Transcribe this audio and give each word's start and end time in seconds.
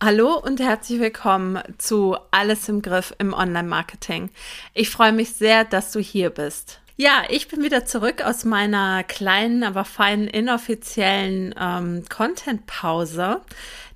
Hallo 0.00 0.38
und 0.38 0.60
herzlich 0.60 1.00
willkommen 1.00 1.60
zu 1.76 2.16
Alles 2.30 2.68
im 2.68 2.82
Griff 2.82 3.12
im 3.18 3.32
Online-Marketing. 3.32 4.30
Ich 4.72 4.90
freue 4.90 5.10
mich 5.10 5.32
sehr, 5.32 5.64
dass 5.64 5.90
du 5.90 5.98
hier 5.98 6.30
bist. 6.30 6.80
Ja, 6.96 7.24
ich 7.28 7.48
bin 7.48 7.64
wieder 7.64 7.84
zurück 7.84 8.22
aus 8.22 8.44
meiner 8.44 9.02
kleinen, 9.02 9.64
aber 9.64 9.84
feinen, 9.84 10.28
inoffiziellen 10.28 11.52
ähm, 11.60 12.04
Content-Pause, 12.08 13.40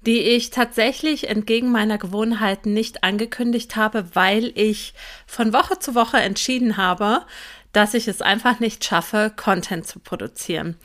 die 0.04 0.18
ich 0.18 0.50
tatsächlich 0.50 1.28
entgegen 1.28 1.70
meiner 1.70 1.98
Gewohnheiten 1.98 2.74
nicht 2.74 3.04
angekündigt 3.04 3.76
habe, 3.76 4.06
weil 4.14 4.50
ich 4.56 4.94
von 5.28 5.52
Woche 5.52 5.78
zu 5.78 5.94
Woche 5.94 6.16
entschieden 6.16 6.78
habe, 6.78 7.22
dass 7.72 7.94
ich 7.94 8.08
es 8.08 8.20
einfach 8.22 8.60
nicht 8.60 8.84
schaffe, 8.84 9.32
Content 9.34 9.86
zu 9.86 9.98
produzieren. 9.98 10.76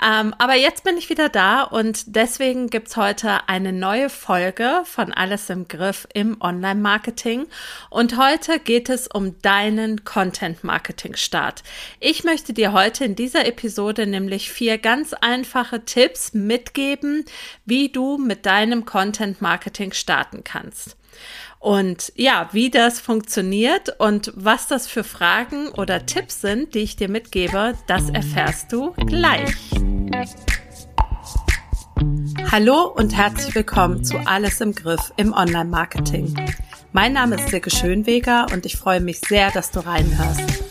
Ähm, 0.00 0.34
aber 0.38 0.54
jetzt 0.54 0.84
bin 0.84 0.96
ich 0.96 1.10
wieder 1.10 1.28
da 1.28 1.62
und 1.62 2.14
deswegen 2.14 2.70
gibt's 2.70 2.96
heute 2.96 3.48
eine 3.48 3.72
neue 3.72 4.10
Folge 4.10 4.82
von 4.84 5.12
Alles 5.12 5.50
im 5.50 5.66
Griff 5.66 6.06
im 6.14 6.40
Online-Marketing. 6.40 7.46
Und 7.90 8.16
heute 8.16 8.60
geht 8.60 8.88
es 8.88 9.08
um 9.08 9.40
deinen 9.42 10.04
Content-Marketing-Start. 10.04 11.64
Ich 11.98 12.22
möchte 12.22 12.52
dir 12.52 12.72
heute 12.72 13.04
in 13.04 13.16
dieser 13.16 13.46
Episode 13.46 14.06
nämlich 14.06 14.52
vier 14.52 14.78
ganz 14.78 15.14
einfache 15.14 15.84
Tipps 15.84 16.32
mitgeben, 16.32 17.24
wie 17.64 17.88
du 17.88 18.18
mit 18.18 18.46
deinem 18.46 18.84
Content-Marketing 18.84 19.92
starten 19.92 20.44
kannst. 20.44 20.97
Und 21.60 22.12
ja, 22.14 22.48
wie 22.52 22.70
das 22.70 23.00
funktioniert 23.00 23.98
und 23.98 24.32
was 24.36 24.68
das 24.68 24.86
für 24.86 25.02
Fragen 25.02 25.68
oder 25.70 26.06
Tipps 26.06 26.40
sind, 26.40 26.74
die 26.74 26.80
ich 26.80 26.94
dir 26.94 27.08
mitgebe, 27.08 27.74
das 27.88 28.10
erfährst 28.10 28.72
du 28.72 28.92
gleich. 28.92 29.56
Hallo 32.50 32.84
und 32.94 33.16
herzlich 33.16 33.54
willkommen 33.56 34.04
zu 34.04 34.18
Alles 34.18 34.60
im 34.60 34.72
Griff 34.72 35.12
im 35.16 35.32
Online-Marketing. 35.32 36.34
Mein 36.92 37.12
Name 37.12 37.34
ist 37.34 37.48
Silke 37.48 37.70
Schönweger 37.70 38.46
und 38.52 38.64
ich 38.64 38.76
freue 38.76 39.00
mich 39.00 39.18
sehr, 39.18 39.50
dass 39.50 39.72
du 39.72 39.80
reinhörst. 39.80 40.62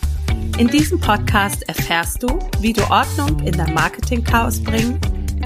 In 0.58 0.68
diesem 0.68 0.98
Podcast 0.98 1.68
erfährst 1.68 2.22
du, 2.22 2.38
wie 2.60 2.72
du 2.72 2.82
Ordnung 2.90 3.46
in 3.46 3.52
dein 3.52 3.74
Marketing-Chaos 3.74 4.64
bringen 4.64 4.98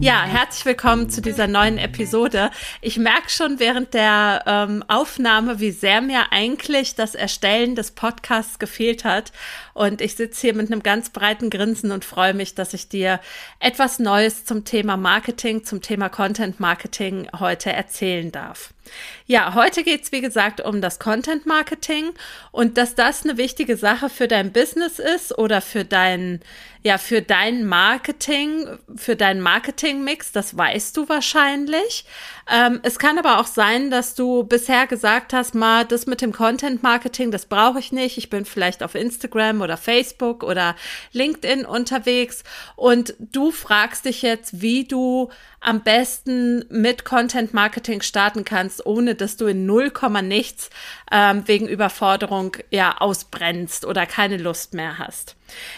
Ja, 0.00 0.22
herzlich 0.22 0.64
willkommen 0.66 1.10
zu 1.10 1.20
dieser 1.20 1.46
neuen 1.46 1.78
Episode. 1.78 2.50
Ich 2.80 2.96
merke 2.96 3.28
schon 3.28 3.58
während 3.58 3.92
der 3.92 4.44
ähm, 4.46 4.84
Aufnahme, 4.88 5.58
wie 5.58 5.70
sehr 5.70 6.00
mir 6.00 6.32
eigentlich 6.32 6.94
das 6.94 7.14
Erstellen 7.14 7.74
des 7.74 7.90
Podcasts 7.90 8.58
gefehlt 8.58 9.04
hat. 9.04 9.32
Und 9.74 10.00
ich 10.00 10.14
sitze 10.14 10.42
hier 10.42 10.54
mit 10.54 10.70
einem 10.70 10.82
ganz 10.82 11.10
breiten 11.10 11.50
Grinsen 11.50 11.90
und 11.90 12.04
freue 12.04 12.34
mich, 12.34 12.54
dass 12.54 12.72
ich 12.72 12.88
dir 12.88 13.20
etwas 13.58 13.98
Neues 13.98 14.44
zum 14.44 14.64
Thema 14.64 14.96
Marketing, 14.96 15.64
zum 15.64 15.82
Thema 15.82 16.08
Content 16.08 16.60
Marketing 16.60 17.28
heute 17.38 17.72
erzählen 17.72 18.30
darf. 18.30 18.74
Ja, 19.26 19.54
heute 19.54 19.82
geht's 19.82 20.12
wie 20.12 20.20
gesagt, 20.20 20.60
um 20.60 20.80
das 20.80 20.98
Content 20.98 21.46
Marketing 21.46 22.12
und 22.52 22.78
dass 22.78 22.94
das 22.94 23.24
eine 23.24 23.36
wichtige 23.36 23.76
Sache 23.76 24.08
für 24.08 24.28
dein 24.28 24.52
Business 24.52 24.98
ist 24.98 25.36
oder 25.36 25.60
für 25.60 25.84
dein, 25.84 26.40
ja, 26.82 26.96
für 26.96 27.22
dein 27.22 27.66
Marketing, 27.66 28.78
für 28.94 29.16
deinen 29.16 29.40
Marketing-Mix, 29.40 30.30
das 30.32 30.56
weißt 30.56 30.96
du 30.96 31.08
wahrscheinlich. 31.08 32.04
Ähm, 32.48 32.78
es 32.84 33.00
kann 33.00 33.18
aber 33.18 33.40
auch 33.40 33.46
sein, 33.46 33.90
dass 33.90 34.14
du 34.14 34.44
bisher 34.44 34.86
gesagt 34.86 35.32
hast, 35.32 35.56
mal, 35.56 35.84
das 35.84 36.06
mit 36.06 36.20
dem 36.20 36.32
Content 36.32 36.84
Marketing, 36.84 37.32
das 37.32 37.46
brauche 37.46 37.80
ich 37.80 37.90
nicht. 37.90 38.18
Ich 38.18 38.30
bin 38.30 38.44
vielleicht 38.44 38.84
auf 38.84 38.94
Instagram 38.94 39.60
oder 39.60 39.76
Facebook 39.76 40.44
oder 40.44 40.76
LinkedIn 41.12 41.66
unterwegs 41.66 42.44
und 42.76 43.14
du 43.18 43.50
fragst 43.50 44.04
dich 44.04 44.22
jetzt, 44.22 44.62
wie 44.62 44.84
du 44.84 45.30
am 45.66 45.82
besten 45.82 46.64
mit 46.70 47.04
Content 47.04 47.52
Marketing 47.52 48.00
starten 48.00 48.44
kannst, 48.44 48.86
ohne 48.86 49.16
dass 49.16 49.36
du 49.36 49.46
in 49.46 49.66
null 49.66 49.90
Komma 49.90 50.22
nichts 50.22 50.70
ähm, 51.10 51.42
wegen 51.46 51.66
Überforderung 51.66 52.56
ja 52.70 52.98
ausbrennst 52.98 53.84
oder 53.84 54.06
keine 54.06 54.36
Lust 54.36 54.74
mehr 54.74 54.98
hast. 54.98 55.34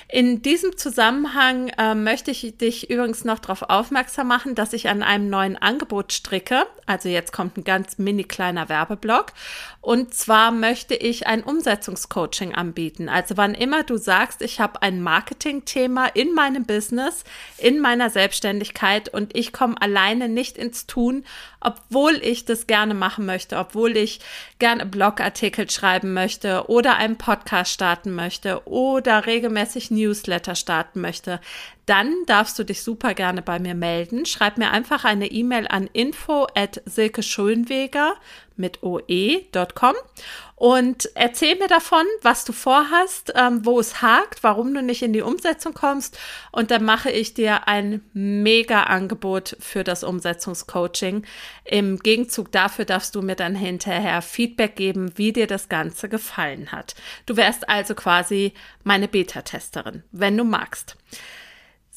In 0.08 0.42
diesem 0.42 0.76
Zusammenhang 0.76 1.68
äh, 1.78 1.94
möchte 1.94 2.30
ich 2.30 2.56
dich 2.56 2.90
übrigens 2.90 3.24
noch 3.24 3.38
darauf 3.38 3.62
aufmerksam 3.62 4.28
machen, 4.28 4.54
dass 4.54 4.72
ich 4.72 4.88
an 4.88 5.02
einem 5.02 5.28
neuen 5.28 5.56
Angebot 5.56 6.12
stricke. 6.12 6.66
Also 6.86 7.08
jetzt 7.08 7.32
kommt 7.32 7.56
ein 7.56 7.64
ganz 7.64 7.98
mini 7.98 8.24
kleiner 8.24 8.68
Werbeblock. 8.68 9.32
Und 9.80 10.14
zwar 10.14 10.50
möchte 10.50 10.94
ich 10.94 11.26
ein 11.26 11.42
Umsetzungscoaching 11.42 12.54
anbieten. 12.54 13.08
Also 13.08 13.36
wann 13.36 13.54
immer 13.54 13.84
du 13.84 13.96
sagst, 13.96 14.42
ich 14.42 14.60
habe 14.60 14.82
ein 14.82 15.02
Marketingthema 15.02 16.06
in 16.06 16.34
meinem 16.34 16.64
Business, 16.64 17.24
in 17.58 17.80
meiner 17.80 18.10
Selbstständigkeit 18.10 19.08
und 19.08 19.36
ich 19.36 19.52
komme 19.52 19.80
alleine 19.80 20.28
nicht 20.28 20.58
ins 20.58 20.86
Tun, 20.86 21.24
obwohl 21.60 22.14
ich 22.22 22.44
das 22.44 22.66
gerne 22.66 22.94
machen 22.94 23.26
möchte, 23.26 23.56
obwohl 23.56 23.96
ich 23.96 24.20
gerne 24.58 24.86
Blogartikel 24.86 25.68
schreiben 25.70 26.12
möchte 26.14 26.68
oder 26.68 26.96
einen 26.96 27.18
Podcast 27.18 27.72
starten 27.72 28.14
möchte 28.14 28.66
oder 28.66 29.26
regelmäßig 29.26 29.90
Newsletter 29.90 30.54
starten 30.54 31.00
möchte, 31.00 31.40
dann 31.88 32.14
darfst 32.26 32.58
du 32.58 32.64
dich 32.64 32.82
super 32.82 33.14
gerne 33.14 33.40
bei 33.40 33.58
mir 33.58 33.74
melden. 33.74 34.26
Schreib 34.26 34.58
mir 34.58 34.70
einfach 34.70 35.04
eine 35.04 35.30
E-Mail 35.30 35.66
an 35.68 35.88
info 35.92 36.46
at 36.54 36.82
silkeschulnweger 36.84 38.14
mit 38.56 38.82
oe.com 38.82 39.94
und 40.56 41.08
erzähl 41.14 41.56
mir 41.56 41.68
davon, 41.68 42.04
was 42.22 42.44
du 42.44 42.52
vorhast, 42.52 43.32
ähm, 43.36 43.64
wo 43.64 43.78
es 43.78 44.02
hakt, 44.02 44.42
warum 44.42 44.74
du 44.74 44.82
nicht 44.82 45.02
in 45.02 45.12
die 45.12 45.22
Umsetzung 45.22 45.72
kommst 45.72 46.18
und 46.50 46.70
dann 46.70 46.84
mache 46.84 47.10
ich 47.10 47.32
dir 47.32 47.68
ein 47.68 48.02
mega 48.12 48.82
Angebot 48.82 49.56
für 49.60 49.84
das 49.84 50.02
Umsetzungscoaching. 50.02 51.24
Im 51.64 52.00
Gegenzug 52.00 52.50
dafür 52.50 52.84
darfst 52.84 53.14
du 53.14 53.22
mir 53.22 53.36
dann 53.36 53.54
hinterher 53.54 54.20
Feedback 54.20 54.74
geben, 54.76 55.12
wie 55.16 55.32
dir 55.32 55.46
das 55.46 55.68
Ganze 55.68 56.08
gefallen 56.08 56.72
hat. 56.72 56.96
Du 57.24 57.36
wärst 57.36 57.68
also 57.68 57.94
quasi 57.94 58.52
meine 58.82 59.08
Beta-Testerin, 59.08 60.02
wenn 60.10 60.36
du 60.36 60.44
magst. 60.44 60.96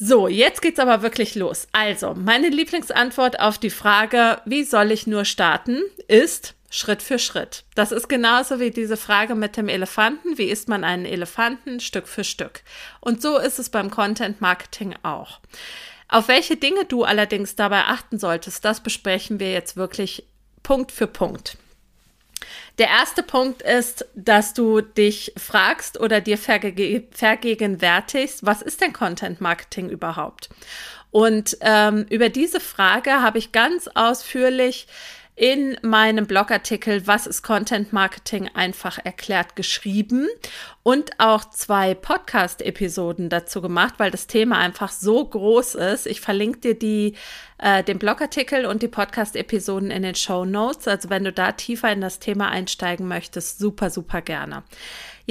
So, 0.04 0.28
jetzt 0.28 0.64
geht's 0.64 0.80
aber 0.80 1.04
wirklich 1.04 1.36
los. 1.36 1.68
Also, 1.74 2.16
meine 2.16 2.50
Lieblingsantwort 2.50 3.40
auf 3.40 3.60
die 3.60 3.70
Frage, 3.70 4.42
wie 4.46 4.64
soll 4.64 4.92
ich 4.92 5.06
nur 5.06 5.26
starten, 5.26 5.84
ist 6.08 6.56
Schritt 6.72 7.04
für 7.04 7.20
Schritt. 7.20 7.66
Das 7.76 7.92
ist 7.92 8.10
genauso 8.10 8.60
wie 8.60 8.72
diese 8.72 8.98
Frage 8.98 9.36
mit 9.36 9.58
dem 9.58 9.70
Elefanten. 9.70 10.40
Wie 10.40 10.46
isst 10.50 10.70
man 10.70 10.84
einen 10.84 11.06
Elefanten 11.06 11.80
Stück 11.80 12.08
für 12.08 12.24
Stück? 12.24 12.64
Und 13.00 13.22
so 13.22 13.38
ist 13.38 13.60
es 13.60 13.70
beim 13.70 13.92
Content 13.92 14.42
Marketing 14.42 14.96
auch. 15.04 15.40
Auf 16.08 16.30
welche 16.30 16.56
Dinge 16.58 16.86
du 16.86 17.04
allerdings 17.04 17.56
dabei 17.56 17.82
achten 17.82 18.18
solltest, 18.18 18.66
das 18.66 18.82
besprechen 18.82 19.40
wir 19.40 19.52
jetzt 19.52 19.78
wirklich 19.78 20.26
Punkt 20.64 20.92
für 20.92 21.06
Punkt. 21.06 21.60
Der 22.78 22.88
erste 22.88 23.24
Punkt 23.24 23.62
ist, 23.62 24.06
dass 24.16 24.54
du 24.54 24.82
dich 24.82 25.34
fragst 25.38 26.00
oder 26.00 26.22
dir 26.22 26.38
verge 26.38 27.04
vergegenwärtigst, 27.12 28.46
was 28.46 28.62
ist 28.62 28.82
denn 28.82 28.94
Content 28.94 29.42
Marketing 29.42 29.90
überhaupt? 29.90 30.50
Und 31.12 31.58
ähm, 31.62 32.06
über 32.10 32.30
diese 32.30 32.60
Frage 32.60 33.22
habe 33.22 33.38
ich 33.38 33.52
ganz 33.52 33.90
ausführlich 33.94 34.88
in 35.42 35.76
meinem 35.82 36.28
Blogartikel 36.28 37.08
Was 37.08 37.26
ist 37.26 37.42
Content 37.42 37.92
Marketing 37.92 38.48
einfach 38.54 39.00
erklärt 39.04 39.56
geschrieben 39.56 40.28
und 40.84 41.20
auch 41.20 41.50
zwei 41.50 41.96
Podcast-Episoden 41.96 43.28
dazu 43.30 43.60
gemacht, 43.60 43.96
weil 43.98 44.12
das 44.12 44.28
Thema 44.28 44.60
einfach 44.60 44.92
so 44.92 45.26
groß 45.26 45.74
ist. 45.74 46.06
Ich 46.06 46.22
verlinke 46.22 46.60
dir 46.60 46.76
die, 46.78 47.16
äh, 47.58 47.84
den 47.84 47.98
Blogartikel 47.98 48.68
und 48.68 48.84
die 48.84 48.88
Podcast-Episoden 48.88 49.90
in 49.90 50.04
den 50.04 50.14
Show 50.14 50.46
Notes. 50.46 50.88
Also 50.88 51.10
wenn 51.10 51.24
du 51.24 51.32
da 51.32 51.54
tiefer 51.54 51.92
in 51.92 52.02
das 52.02 52.20
Thema 52.20 52.50
einsteigen 52.50 53.08
möchtest, 53.08 53.58
super, 53.58 53.90
super 53.90 54.22
gerne. 54.22 54.62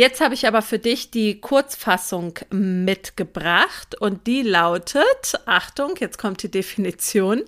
Jetzt 0.01 0.23
habe 0.23 0.33
ich 0.33 0.47
aber 0.47 0.63
für 0.63 0.79
dich 0.79 1.11
die 1.11 1.43
Kurzfassung 1.43 2.33
mitgebracht 2.49 4.01
und 4.01 4.27
die 4.27 4.41
lautet, 4.41 5.39
Achtung, 5.45 5.95
jetzt 5.99 6.17
kommt 6.17 6.43
die 6.43 6.51
Definition, 6.51 7.43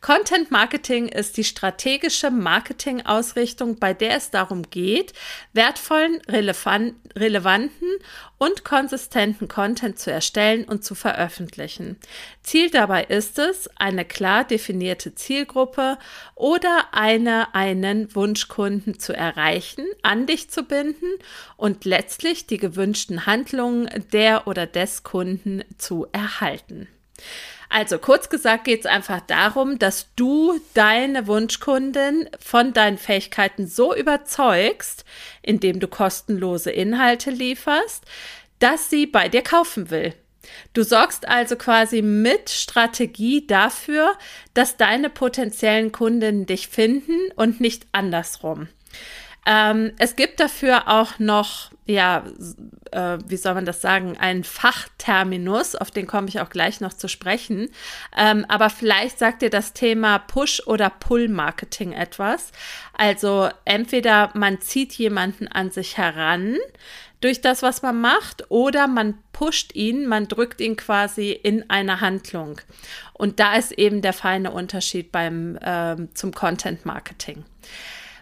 Content 0.00 0.52
Marketing 0.52 1.08
ist 1.08 1.36
die 1.36 1.42
strategische 1.42 2.30
Marketingausrichtung, 2.30 3.80
bei 3.80 3.92
der 3.92 4.18
es 4.18 4.30
darum 4.30 4.70
geht, 4.70 5.14
wertvollen, 5.52 6.22
relevanten 6.28 7.88
und 8.38 8.64
konsistenten 8.64 9.48
Content 9.48 9.98
zu 9.98 10.12
erstellen 10.12 10.64
und 10.64 10.84
zu 10.84 10.94
veröffentlichen. 10.94 11.96
Ziel 12.42 12.70
dabei 12.70 13.04
ist 13.04 13.38
es, 13.38 13.68
eine 13.76 14.04
klar 14.04 14.44
definierte 14.44 15.14
Zielgruppe 15.14 15.98
oder 16.34 16.88
eine, 16.92 17.54
einen 17.54 18.14
Wunschkunden 18.14 18.98
zu 18.98 19.14
erreichen, 19.14 19.84
an 20.02 20.26
dich 20.26 20.50
zu 20.50 20.64
binden 20.64 21.08
und 21.56 21.84
letztlich 21.96 22.46
die 22.46 22.58
gewünschten 22.58 23.24
Handlungen 23.24 23.88
der 24.12 24.46
oder 24.46 24.66
des 24.66 25.02
Kunden 25.02 25.64
zu 25.78 26.06
erhalten. 26.12 26.88
Also 27.70 27.98
kurz 27.98 28.28
gesagt 28.28 28.64
geht 28.64 28.80
es 28.80 28.86
einfach 28.86 29.20
darum, 29.22 29.78
dass 29.78 30.08
du 30.14 30.60
deine 30.74 31.26
Wunschkundin 31.26 32.28
von 32.38 32.74
deinen 32.74 32.98
Fähigkeiten 32.98 33.66
so 33.66 33.94
überzeugst, 33.94 35.06
indem 35.40 35.80
du 35.80 35.88
kostenlose 35.88 36.70
Inhalte 36.70 37.30
lieferst, 37.30 38.04
dass 38.58 38.90
sie 38.90 39.06
bei 39.06 39.30
dir 39.30 39.42
kaufen 39.42 39.90
will. 39.90 40.14
Du 40.74 40.84
sorgst 40.84 41.26
also 41.26 41.56
quasi 41.56 42.02
mit 42.02 42.50
Strategie 42.50 43.46
dafür, 43.46 44.16
dass 44.52 44.76
deine 44.76 45.08
potenziellen 45.08 45.92
Kunden 45.92 46.44
dich 46.44 46.68
finden 46.68 47.32
und 47.36 47.60
nicht 47.60 47.86
andersrum. 47.92 48.68
Ähm, 49.46 49.92
es 49.98 50.16
gibt 50.16 50.40
dafür 50.40 50.88
auch 50.88 51.20
noch, 51.20 51.70
ja, 51.86 52.24
äh, 52.90 53.18
wie 53.26 53.36
soll 53.36 53.54
man 53.54 53.64
das 53.64 53.80
sagen, 53.80 54.18
einen 54.18 54.42
Fachterminus, 54.42 55.76
auf 55.76 55.92
den 55.92 56.08
komme 56.08 56.28
ich 56.28 56.40
auch 56.40 56.50
gleich 56.50 56.80
noch 56.80 56.92
zu 56.92 57.06
sprechen. 57.06 57.70
Ähm, 58.16 58.44
aber 58.48 58.70
vielleicht 58.70 59.20
sagt 59.20 59.42
dir 59.42 59.50
das 59.50 59.72
Thema 59.72 60.18
Push- 60.18 60.66
oder 60.66 60.90
Pull-Marketing 60.90 61.92
etwas. 61.92 62.50
Also 62.92 63.48
entweder 63.64 64.30
man 64.34 64.60
zieht 64.60 64.92
jemanden 64.94 65.46
an 65.46 65.70
sich 65.70 65.96
heran, 65.96 66.56
durch 67.20 67.40
das, 67.40 67.62
was 67.62 67.82
man 67.82 68.00
macht, 68.00 68.50
oder 68.50 68.86
man 68.88 69.14
pusht 69.32 69.74
ihn, 69.74 70.06
man 70.06 70.28
drückt 70.28 70.60
ihn 70.60 70.76
quasi 70.76 71.30
in 71.30 71.70
eine 71.70 72.00
Handlung. 72.00 72.60
Und 73.14 73.40
da 73.40 73.56
ist 73.56 73.72
eben 73.72 74.02
der 74.02 74.12
feine 74.12 74.50
Unterschied 74.50 75.12
beim 75.12 75.58
ähm, 75.62 76.08
zum 76.14 76.32
Content 76.32 76.84
Marketing. 76.84 77.44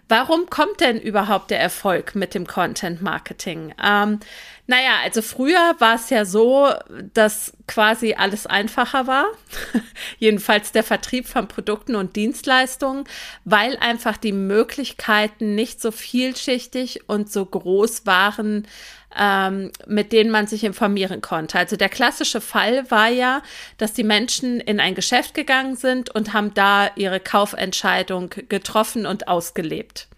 Warum 0.09 0.51
kommt 0.51 0.81
denn 0.81 1.01
überhaupt 1.01 1.51
der 1.51 1.61
Erfolg 1.61 2.15
mit 2.15 2.35
dem 2.35 2.47
Content 2.47 3.01
Marketing? 3.01 3.75
Ähm, 3.83 4.21
naja, 4.66 5.00
also 5.02 5.20
früher 5.20 5.75
war 5.78 5.96
es 5.96 6.08
ja 6.08 6.25
so, 6.25 6.72
dass 7.12 7.52
quasi 7.66 8.14
alles 8.14 8.46
einfacher 8.46 9.06
war. 9.06 9.26
Jedenfalls 10.19 10.72
der 10.72 10.82
Vertrieb 10.82 11.28
von 11.28 11.49
Produkten 11.49 11.94
und 11.94 12.16
Dienstleistungen, 12.16 13.05
weil 13.44 13.76
einfach 13.76 14.16
die 14.16 14.32
Möglichkeiten 14.32 15.55
nicht 15.55 15.82
so 15.82 15.90
vielschichtig 15.90 17.08
und 17.08 17.31
so 17.31 17.44
groß 17.44 18.06
waren, 18.06 18.66
ähm, 19.14 19.70
mit 19.87 20.12
denen 20.12 20.31
man 20.31 20.46
sich 20.46 20.64
informieren 20.64 21.20
konnte. 21.20 21.58
Also 21.58 21.76
der 21.76 21.90
klassische 21.90 22.40
Fall 22.40 22.90
war 22.90 23.08
ja, 23.08 23.43
dass 23.76 23.93
die 23.93 24.02
Menschen 24.02 24.61
in 24.61 24.81
ein 24.81 24.94
Geschäft 24.94 25.34
gegangen 25.34 25.76
sind 25.76 26.14
und 26.14 26.32
haben 26.32 26.55
da 26.55 26.90
ihre 26.96 27.20
Kaufentscheidung 27.20 28.31
getroffen 28.49 29.05
und 29.05 29.28
ausgelebt. 29.28 30.08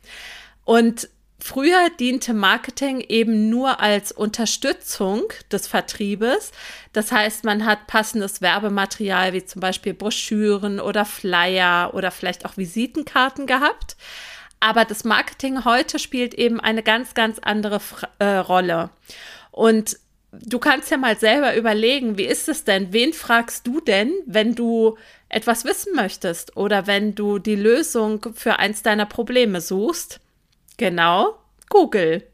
Und 0.64 1.08
Früher 1.46 1.90
diente 1.90 2.34
Marketing 2.34 2.98
eben 2.98 3.48
nur 3.50 3.78
als 3.78 4.10
Unterstützung 4.10 5.22
des 5.52 5.69
Vertriebes. 5.69 6.50
Das 6.93 7.12
heißt, 7.12 7.44
man 7.44 7.64
hat 7.64 7.87
passendes 7.87 8.40
Werbematerial 8.43 9.32
wie 9.32 9.44
zum 9.44 9.60
Beispiel 9.60 9.94
Broschüren 9.94 10.81
oder 10.81 11.04
Flyer 11.04 11.94
oder 11.94 12.10
vielleicht 12.10 12.46
auch 12.46 12.56
Visitenkarten 12.56 13.46
gehabt. 13.46 13.96
Aber 14.58 14.84
das 14.84 15.04
Marketing 15.04 15.64
heute 15.64 16.00
spielt 16.00 16.34
eben 16.34 16.58
eine 16.58 16.82
ganz, 16.82 17.14
ganz 17.14 17.38
andere 17.38 17.81
äh, 18.19 18.25
Rolle. 18.25 18.90
Und 19.52 20.00
du 20.32 20.58
kannst 20.58 20.90
ja 20.90 20.96
mal 20.96 21.16
selber 21.16 21.54
überlegen, 21.54 22.19
wie 22.19 22.26
ist 22.26 22.48
es 22.48 22.64
denn? 22.64 22.93
Wen 22.93 23.12
fragst 23.12 23.69
du 23.69 23.81
denn, 23.81 24.12
wenn 24.26 24.56
du 24.56 24.98
etwas 25.28 25.64
wissen 25.64 25.94
möchtest 25.94 26.56
oder 26.56 26.88
wenn 26.88 27.14
du 27.14 27.38
die 27.38 27.54
Lösung 27.54 28.34
für 28.34 28.58
eins 28.58 28.82
deiner 28.82 29.06
Probleme 29.06 29.60
suchst? 29.60 30.19
Genau, 30.76 31.37
Google. 31.69 32.26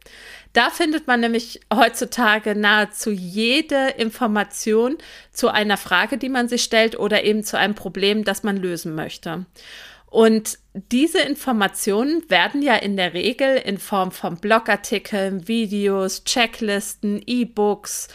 Da 0.53 0.69
findet 0.69 1.07
man 1.07 1.21
nämlich 1.21 1.61
heutzutage 1.73 2.55
nahezu 2.55 3.11
jede 3.11 3.89
Information 3.97 4.99
zu 5.31 5.49
einer 5.49 5.79
Frage, 5.79 6.19
die 6.19 6.29
man 6.29 6.49
sich 6.49 6.63
stellt 6.63 6.99
oder 6.99 7.25
eben 7.25 7.43
zu 7.43 7.57
einem 7.57 7.75
Problem, 7.75 8.25
das 8.25 8.43
man 8.43 8.59
lösen 8.59 8.95
möchte. 8.95 9.47
Und 10.13 10.59
diese 10.75 11.21
Informationen 11.21 12.23
werden 12.29 12.61
ja 12.61 12.77
in 12.77 12.99
der 12.99 13.15
Regel 13.15 13.57
in 13.57 13.79
Form 13.79 14.13
von 14.13 14.37
Blogartikeln, 14.37 15.49
Videos, 15.49 16.25
Checklisten, 16.25 17.23
E-Books, 17.27 18.09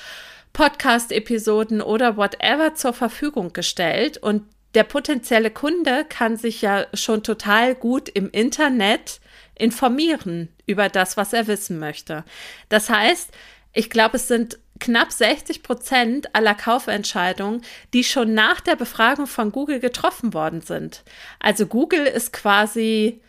Podcast-Episoden 0.54 1.82
oder 1.82 2.16
whatever 2.16 2.76
zur 2.76 2.94
Verfügung 2.94 3.52
gestellt. 3.52 4.20
Und 4.20 4.44
der 4.76 4.84
potenzielle 4.84 5.50
Kunde 5.50 6.06
kann 6.08 6.38
sich 6.38 6.62
ja 6.62 6.86
schon 6.94 7.24
total 7.24 7.74
gut 7.74 8.10
im 8.10 8.30
Internet 8.30 9.20
informieren 9.58 10.50
über 10.66 10.90
das, 10.90 11.18
was 11.18 11.34
er 11.34 11.48
wissen 11.48 11.80
möchte. 11.80 12.24
Das 12.70 12.90
heißt, 12.90 13.32
ich 13.74 13.90
glaube, 13.90 14.18
es 14.18 14.28
sind 14.28 14.60
knapp 14.80 15.12
60 15.12 15.64
Prozent 15.64 16.36
aller 16.36 16.56
Kaufentscheidungen, 16.56 17.62
die 17.94 18.04
schon 18.04 18.34
nach 18.34 18.62
der 18.62 18.76
Befragung 18.76 19.28
von 19.28 19.52
Google 19.52 19.80
getroffen 19.80 20.34
worden 20.34 20.62
sind. 20.62 21.04
Also 21.40 21.66
Google 21.66 22.06
ist 22.06 22.34
quasi 22.34 23.22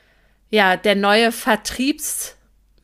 ja 0.50 0.76
der 0.76 0.94
neue 0.94 1.32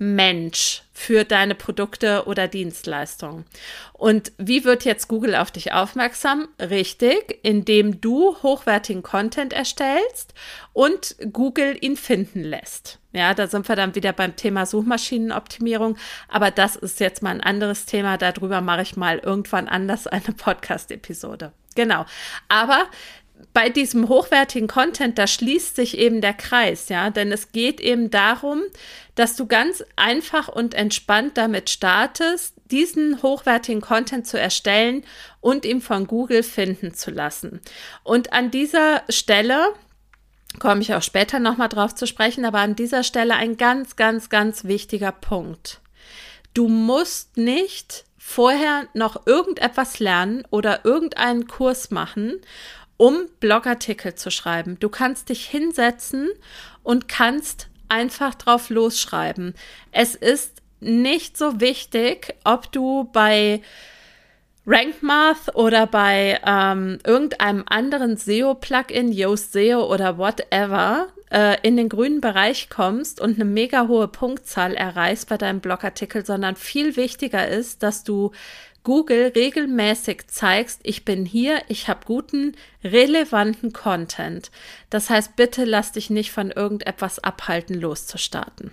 Vertriebsmensch 0.05 0.83
für 0.93 1.25
deine 1.25 1.55
Produkte 1.55 2.25
oder 2.27 2.47
Dienstleistungen. 2.47 3.45
Und 3.93 4.33
wie 4.39 4.65
wird 4.65 4.85
jetzt 4.85 5.09
Google 5.09 5.35
auf 5.35 5.51
dich 5.51 5.73
aufmerksam? 5.73 6.49
Richtig, 6.61 7.41
indem 7.43 8.01
du 8.01 8.37
hochwertigen 8.43 9.03
Content 9.03 9.53
erstellst 9.53 10.35
und 10.73 11.17
Google 11.33 11.77
ihn 11.81 11.97
finden 11.97 12.43
lässt. 12.43 13.01
Ja, 13.13 13.35
da 13.35 13.47
sind 13.47 13.69
wir 13.69 13.77
dann 13.77 13.95
wieder 13.95 14.13
beim 14.13 14.37
Thema 14.37 14.67
Suchmaschinenoptimierung. 14.67 15.97
Aber 16.29 16.51
das 16.51 16.77
ist 16.77 17.01
jetzt 17.01 17.23
mal 17.23 17.31
ein 17.31 17.41
anderes 17.41 17.87
Thema. 17.87 18.17
Darüber 18.17 18.61
mache 18.61 18.83
ich 18.83 18.97
mal 18.97 19.19
irgendwann 19.19 19.69
anders 19.69 20.07
eine 20.07 20.23
Podcast-Episode. 20.37 21.53
Genau. 21.75 22.07
Aber 22.49 22.87
bei 23.53 23.69
diesem 23.69 24.09
hochwertigen 24.09 24.69
Content, 24.69 25.19
da 25.19 25.27
schließt 25.27 25.77
sich 25.77 25.97
eben 25.99 26.21
der 26.21 26.35
Kreis, 26.35 26.89
ja, 26.89 27.11
denn 27.11 27.31
es 27.33 27.53
geht 27.53 27.81
eben 27.81 28.11
darum, 28.11 28.63
dass 29.15 29.37
du 29.37 29.47
ganz 29.47 29.85
einfach 29.97 30.49
und 30.49 30.75
entspannt 30.75 31.37
damit 31.37 31.71
startest, 31.71 32.55
diesen 32.71 33.23
hochwertigen 33.23 33.81
Content 33.81 34.27
zu 34.27 34.39
erstellen 34.39 35.05
und 35.41 35.65
ihn 35.65 35.81
von 35.81 36.07
Google 36.07 36.43
finden 36.43 36.95
zu 36.95 37.11
lassen. 37.11 37.61
Und 38.03 38.33
an 38.33 38.51
dieser 38.51 39.03
Stelle 39.09 39.75
komme 40.59 40.81
ich 40.81 40.95
auch 40.95 41.03
später 41.03 41.39
nochmal 41.39 41.69
drauf 41.69 41.95
zu 41.95 42.07
sprechen, 42.07 42.45
aber 42.45 42.59
an 42.59 42.77
dieser 42.77 43.03
Stelle 43.03 43.35
ein 43.35 43.57
ganz, 43.57 43.97
ganz, 43.97 44.29
ganz 44.29 44.65
wichtiger 44.65 45.13
Punkt. 45.13 45.81
Du 46.55 46.69
musst 46.69 47.37
nicht 47.37 48.05
vorher 48.17 48.89
noch 48.95 49.27
irgendetwas 49.27 49.99
lernen 49.99 50.45
oder 50.51 50.85
irgendeinen 50.85 51.47
Kurs 51.47 51.91
machen, 51.91 52.41
um 52.97 53.29
Blogartikel 53.41 54.15
zu 54.15 54.31
schreiben. 54.31 54.79
Du 54.81 54.89
kannst 54.89 55.29
dich 55.29 55.47
hinsetzen 55.47 56.29
und 56.83 57.09
kannst 57.09 57.69
einfach 57.89 58.35
drauf 58.35 58.71
losschreiben. 58.71 59.55
Es 59.93 60.15
ist 60.15 60.63
nicht 60.81 61.37
so 61.37 61.61
wichtig, 61.61 62.35
ob 62.45 62.71
du 62.73 63.05
bei 63.13 63.63
RankMath 64.67 65.55
oder 65.55 65.87
bei 65.87 66.41
ähm, 66.47 66.99
irgendeinem 67.05 67.65
anderen 67.67 68.17
SEO-Plugin, 68.17 69.13
Yoast 69.13 69.53
SEO 69.53 69.93
oder 69.93 70.17
whatever, 70.17 71.09
äh, 71.31 71.57
in 71.63 71.77
den 71.77 71.91
grünen 71.91 72.23
Bereich 72.23 72.71
kommst 72.71 73.21
und 73.21 73.35
eine 73.35 73.45
mega 73.45 73.89
hohe 73.89 74.09
Punktzahl 74.09 74.75
erreichst 74.75 75.29
bei 75.29 75.37
deinem 75.37 75.61
Blogartikel, 75.61 76.25
sondern 76.25 76.57
viel 76.57 76.97
wichtiger 76.97 77.47
ist, 77.47 77.83
dass 77.83 78.05
du 78.05 78.31
Google 78.85 79.33
regelmäßig 79.35 80.29
zeigst, 80.29 80.81
ich 80.83 81.05
bin 81.05 81.25
hier, 81.25 81.63
ich 81.69 81.89
habe 81.89 82.05
guten, 82.05 82.55
relevanten 82.85 83.73
Content. 83.73 84.51
Das 84.91 85.11
heißt, 85.11 85.37
bitte 85.37 85.65
lass 85.65 85.93
dich 85.93 86.11
nicht 86.11 86.31
von 86.31 86.51
irgendetwas 86.51 87.19
abhalten, 87.19 87.81
loszustarten. 87.81 88.71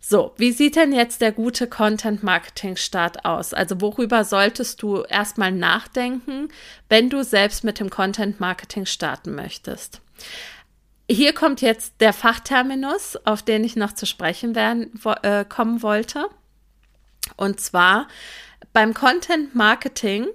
So, 0.00 0.32
wie 0.38 0.52
sieht 0.52 0.76
denn 0.76 0.94
jetzt 0.94 1.20
der 1.20 1.30
gute 1.30 1.66
Content-Marketing-Start 1.66 3.26
aus? 3.26 3.52
Also 3.52 3.82
worüber 3.82 4.24
solltest 4.24 4.80
du 4.80 5.02
erstmal 5.02 5.52
nachdenken, 5.52 6.48
wenn 6.88 7.10
du 7.10 7.22
selbst 7.22 7.62
mit 7.62 7.78
dem 7.78 7.90
Content-Marketing 7.90 8.86
starten 8.86 9.34
möchtest? 9.34 10.00
Hier 11.08 11.34
kommt 11.34 11.60
jetzt 11.60 12.00
der 12.00 12.14
Fachterminus, 12.14 13.18
auf 13.24 13.42
den 13.42 13.64
ich 13.64 13.76
noch 13.76 13.92
zu 13.92 14.06
sprechen 14.06 14.54
werden, 14.54 14.98
äh, 15.22 15.44
kommen 15.44 15.82
wollte. 15.82 16.28
Und 17.36 17.60
zwar 17.60 18.08
beim 18.72 18.94
Content 18.94 19.54
Marketing, 19.54 20.26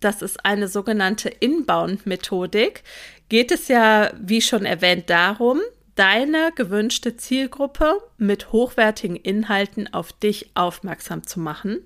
das 0.00 0.22
ist 0.22 0.44
eine 0.44 0.68
sogenannte 0.68 1.28
Inbound-Methodik, 1.28 2.82
geht 3.28 3.52
es 3.52 3.68
ja, 3.68 4.10
wie 4.18 4.40
schon 4.40 4.64
erwähnt, 4.64 5.10
darum, 5.10 5.60
deine 5.94 6.52
gewünschte 6.54 7.16
Zielgruppe 7.16 8.00
mit 8.18 8.52
hochwertigen 8.52 9.16
Inhalten 9.16 9.92
auf 9.92 10.12
dich 10.12 10.50
aufmerksam 10.54 11.26
zu 11.26 11.40
machen, 11.40 11.78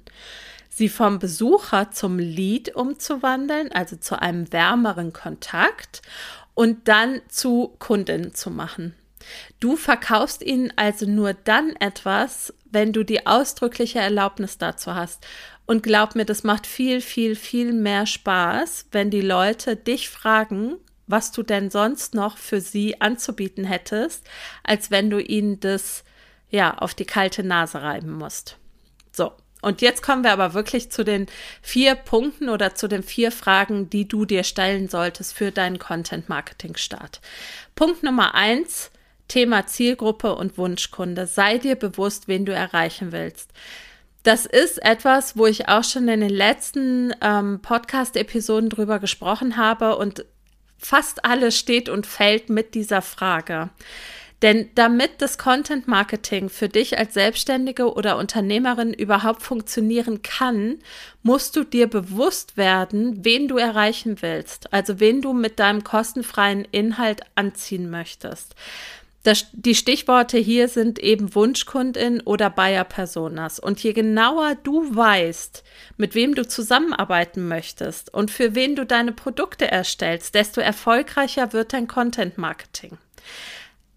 sie 0.68 0.88
vom 0.88 1.18
Besucher 1.18 1.90
zum 1.90 2.18
Lead 2.18 2.74
umzuwandeln, 2.74 3.70
also 3.72 3.96
zu 3.96 4.20
einem 4.20 4.52
wärmeren 4.52 5.12
Kontakt 5.12 6.02
und 6.54 6.88
dann 6.88 7.20
zu 7.28 7.74
Kunden 7.78 8.34
zu 8.34 8.50
machen. 8.50 8.94
Du 9.60 9.76
verkaufst 9.76 10.42
ihnen 10.42 10.72
also 10.76 11.06
nur 11.06 11.34
dann 11.34 11.76
etwas, 11.76 12.54
wenn 12.70 12.92
du 12.92 13.04
die 13.04 13.26
ausdrückliche 13.26 13.98
Erlaubnis 13.98 14.58
dazu 14.58 14.94
hast. 14.94 15.26
Und 15.68 15.82
glaub 15.82 16.14
mir, 16.14 16.24
das 16.24 16.44
macht 16.44 16.66
viel, 16.66 17.02
viel, 17.02 17.36
viel 17.36 17.74
mehr 17.74 18.06
Spaß, 18.06 18.86
wenn 18.90 19.10
die 19.10 19.20
Leute 19.20 19.76
dich 19.76 20.08
fragen, 20.08 20.76
was 21.06 21.30
du 21.30 21.42
denn 21.42 21.68
sonst 21.68 22.14
noch 22.14 22.38
für 22.38 22.62
sie 22.62 23.02
anzubieten 23.02 23.64
hättest, 23.64 24.26
als 24.64 24.90
wenn 24.90 25.10
du 25.10 25.20
ihnen 25.20 25.60
das 25.60 26.04
ja 26.48 26.78
auf 26.78 26.94
die 26.94 27.04
kalte 27.04 27.42
Nase 27.42 27.82
reiben 27.82 28.12
musst. 28.12 28.56
So. 29.12 29.32
Und 29.60 29.82
jetzt 29.82 30.02
kommen 30.02 30.24
wir 30.24 30.32
aber 30.32 30.54
wirklich 30.54 30.90
zu 30.90 31.04
den 31.04 31.26
vier 31.60 31.96
Punkten 31.96 32.48
oder 32.48 32.74
zu 32.74 32.88
den 32.88 33.02
vier 33.02 33.30
Fragen, 33.30 33.90
die 33.90 34.08
du 34.08 34.24
dir 34.24 34.44
stellen 34.44 34.88
solltest 34.88 35.34
für 35.34 35.50
deinen 35.52 35.78
Content 35.78 36.30
Marketing 36.30 36.76
Start. 36.76 37.20
Punkt 37.74 38.02
Nummer 38.02 38.34
eins, 38.34 38.90
Thema 39.26 39.66
Zielgruppe 39.66 40.34
und 40.34 40.56
Wunschkunde. 40.56 41.26
Sei 41.26 41.58
dir 41.58 41.76
bewusst, 41.76 42.26
wen 42.26 42.46
du 42.46 42.54
erreichen 42.54 43.12
willst. 43.12 43.52
Das 44.22 44.46
ist 44.46 44.82
etwas, 44.84 45.36
wo 45.36 45.46
ich 45.46 45.68
auch 45.68 45.84
schon 45.84 46.08
in 46.08 46.20
den 46.20 46.30
letzten 46.30 47.14
ähm, 47.20 47.60
Podcast-Episoden 47.62 48.68
drüber 48.68 48.98
gesprochen 48.98 49.56
habe 49.56 49.96
und 49.96 50.24
fast 50.76 51.24
alles 51.24 51.56
steht 51.56 51.88
und 51.88 52.06
fällt 52.06 52.50
mit 52.50 52.74
dieser 52.74 53.02
Frage. 53.02 53.70
Denn 54.42 54.70
damit 54.76 55.20
das 55.20 55.36
Content 55.36 55.88
Marketing 55.88 56.48
für 56.48 56.68
dich 56.68 56.96
als 56.96 57.14
Selbstständige 57.14 57.92
oder 57.92 58.16
Unternehmerin 58.18 58.92
überhaupt 58.92 59.42
funktionieren 59.42 60.22
kann, 60.22 60.78
musst 61.24 61.56
du 61.56 61.64
dir 61.64 61.88
bewusst 61.88 62.56
werden, 62.56 63.24
wen 63.24 63.48
du 63.48 63.56
erreichen 63.56 64.22
willst, 64.22 64.72
also 64.72 65.00
wen 65.00 65.22
du 65.22 65.32
mit 65.32 65.58
deinem 65.58 65.82
kostenfreien 65.82 66.64
Inhalt 66.70 67.22
anziehen 67.34 67.90
möchtest. 67.90 68.54
Das, 69.24 69.46
die 69.52 69.74
Stichworte 69.74 70.38
hier 70.38 70.68
sind 70.68 70.98
eben 70.98 71.34
Wunschkundin 71.34 72.20
oder 72.20 72.50
Buyer 72.50 72.84
Personas. 72.84 73.58
Und 73.58 73.82
je 73.82 73.92
genauer 73.92 74.54
du 74.62 74.94
weißt, 74.94 75.64
mit 75.96 76.14
wem 76.14 76.34
du 76.34 76.46
zusammenarbeiten 76.46 77.48
möchtest 77.48 78.14
und 78.14 78.30
für 78.30 78.54
wen 78.54 78.76
du 78.76 78.86
deine 78.86 79.12
Produkte 79.12 79.70
erstellst, 79.70 80.34
desto 80.34 80.60
erfolgreicher 80.60 81.52
wird 81.52 81.72
dein 81.72 81.88
Content 81.88 82.38
Marketing. 82.38 82.96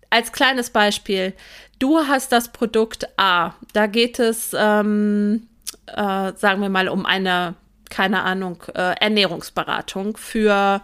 Als 0.10 0.32
kleines 0.32 0.72
Beispiel, 0.72 1.34
du 1.80 2.00
hast 2.00 2.32
das 2.32 2.52
Produkt 2.52 3.08
A. 3.18 3.54
Da 3.74 3.88
geht 3.88 4.20
es, 4.20 4.54
ähm, 4.58 5.48
äh, 5.86 6.34
sagen 6.36 6.62
wir 6.62 6.70
mal, 6.70 6.90
um 6.90 7.06
eine, 7.06 7.56
keine 7.90 8.24
Ahnung, 8.24 8.64
äh, 8.74 8.96
Ernährungsberatung 9.00 10.18
für 10.18 10.82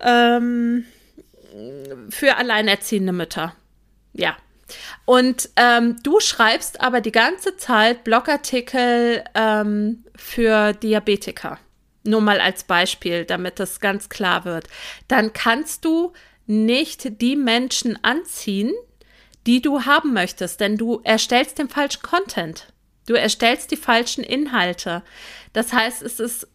ähm, 0.00 0.84
für 2.10 2.36
alleinerziehende 2.36 3.12
Mütter. 3.12 3.54
Ja. 4.12 4.36
Und 5.04 5.48
ähm, 5.56 5.96
du 6.02 6.18
schreibst 6.20 6.80
aber 6.80 7.00
die 7.00 7.12
ganze 7.12 7.56
Zeit 7.56 8.02
Blogartikel 8.02 9.22
ähm, 9.34 10.04
für 10.16 10.72
Diabetiker. 10.72 11.58
Nur 12.02 12.20
mal 12.20 12.40
als 12.40 12.64
Beispiel, 12.64 13.24
damit 13.24 13.60
das 13.60 13.80
ganz 13.80 14.08
klar 14.08 14.44
wird. 14.44 14.68
Dann 15.08 15.32
kannst 15.32 15.84
du 15.84 16.12
nicht 16.46 17.20
die 17.20 17.36
Menschen 17.36 18.02
anziehen, 18.04 18.72
die 19.46 19.62
du 19.62 19.84
haben 19.84 20.12
möchtest, 20.12 20.60
denn 20.60 20.76
du 20.76 21.00
erstellst 21.04 21.58
den 21.58 21.68
falschen 21.68 22.02
Content. 22.02 22.72
Du 23.06 23.14
erstellst 23.14 23.70
die 23.70 23.76
falschen 23.76 24.24
Inhalte. 24.24 25.02
Das 25.52 25.72
heißt, 25.72 26.02
es 26.02 26.18
ist 26.18 26.48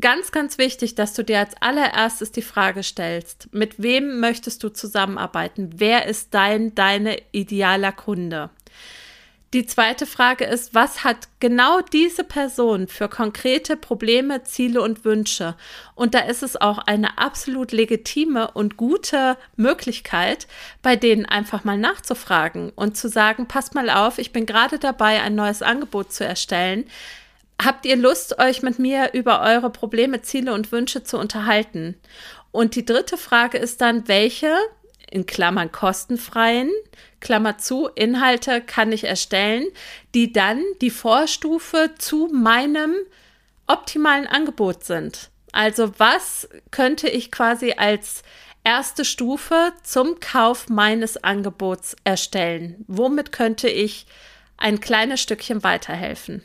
ganz, 0.00 0.32
ganz 0.32 0.58
wichtig, 0.58 0.94
dass 0.94 1.14
du 1.14 1.22
dir 1.24 1.38
als 1.38 1.54
allererstes 1.60 2.32
die 2.32 2.42
Frage 2.42 2.82
stellst, 2.82 3.48
mit 3.52 3.82
wem 3.82 4.20
möchtest 4.20 4.62
du 4.62 4.68
zusammenarbeiten? 4.68 5.70
Wer 5.76 6.06
ist 6.06 6.34
dein, 6.34 6.74
deine 6.74 7.18
idealer 7.32 7.92
Kunde? 7.92 8.50
Die 9.54 9.64
zweite 9.64 10.06
Frage 10.06 10.44
ist, 10.44 10.74
was 10.74 11.04
hat 11.04 11.28
genau 11.38 11.80
diese 11.80 12.24
Person 12.24 12.88
für 12.88 13.08
konkrete 13.08 13.76
Probleme, 13.76 14.42
Ziele 14.42 14.82
und 14.82 15.04
Wünsche? 15.04 15.54
Und 15.94 16.14
da 16.14 16.18
ist 16.18 16.42
es 16.42 16.60
auch 16.60 16.78
eine 16.78 17.16
absolut 17.16 17.70
legitime 17.70 18.50
und 18.50 18.76
gute 18.76 19.38
Möglichkeit, 19.54 20.48
bei 20.82 20.96
denen 20.96 21.26
einfach 21.26 21.62
mal 21.62 21.78
nachzufragen 21.78 22.70
und 22.74 22.96
zu 22.96 23.08
sagen, 23.08 23.46
passt 23.46 23.74
mal 23.74 23.88
auf, 23.88 24.18
ich 24.18 24.32
bin 24.32 24.46
gerade 24.46 24.78
dabei, 24.80 25.22
ein 25.22 25.36
neues 25.36 25.62
Angebot 25.62 26.12
zu 26.12 26.24
erstellen 26.24 26.84
habt 27.62 27.86
ihr 27.86 27.96
Lust, 27.96 28.38
euch 28.38 28.62
mit 28.62 28.78
mir 28.78 29.10
über 29.12 29.40
eure 29.42 29.70
Probleme, 29.70 30.22
Ziele 30.22 30.52
und 30.52 30.72
Wünsche 30.72 31.04
zu 31.04 31.18
unterhalten? 31.18 31.96
Und 32.52 32.74
die 32.74 32.84
dritte 32.84 33.16
Frage 33.16 33.58
ist 33.58 33.80
dann, 33.80 34.08
welche, 34.08 34.54
in 35.10 35.26
Klammern 35.26 35.72
kostenfreien, 35.72 36.70
Klammer 37.20 37.58
zu, 37.58 37.88
Inhalte 37.94 38.60
kann 38.60 38.92
ich 38.92 39.04
erstellen, 39.04 39.66
die 40.14 40.32
dann 40.32 40.62
die 40.80 40.90
Vorstufe 40.90 41.90
zu 41.98 42.28
meinem 42.32 42.94
optimalen 43.66 44.26
Angebot 44.26 44.84
sind. 44.84 45.30
Also 45.52 45.98
was 45.98 46.48
könnte 46.70 47.08
ich 47.08 47.32
quasi 47.32 47.74
als 47.76 48.22
erste 48.64 49.04
Stufe 49.04 49.72
zum 49.82 50.20
Kauf 50.20 50.68
meines 50.68 51.22
Angebots 51.22 51.96
erstellen? 52.04 52.84
Womit 52.88 53.32
könnte 53.32 53.68
ich 53.68 54.06
ein 54.56 54.80
kleines 54.80 55.20
Stückchen 55.20 55.62
weiterhelfen. 55.62 56.42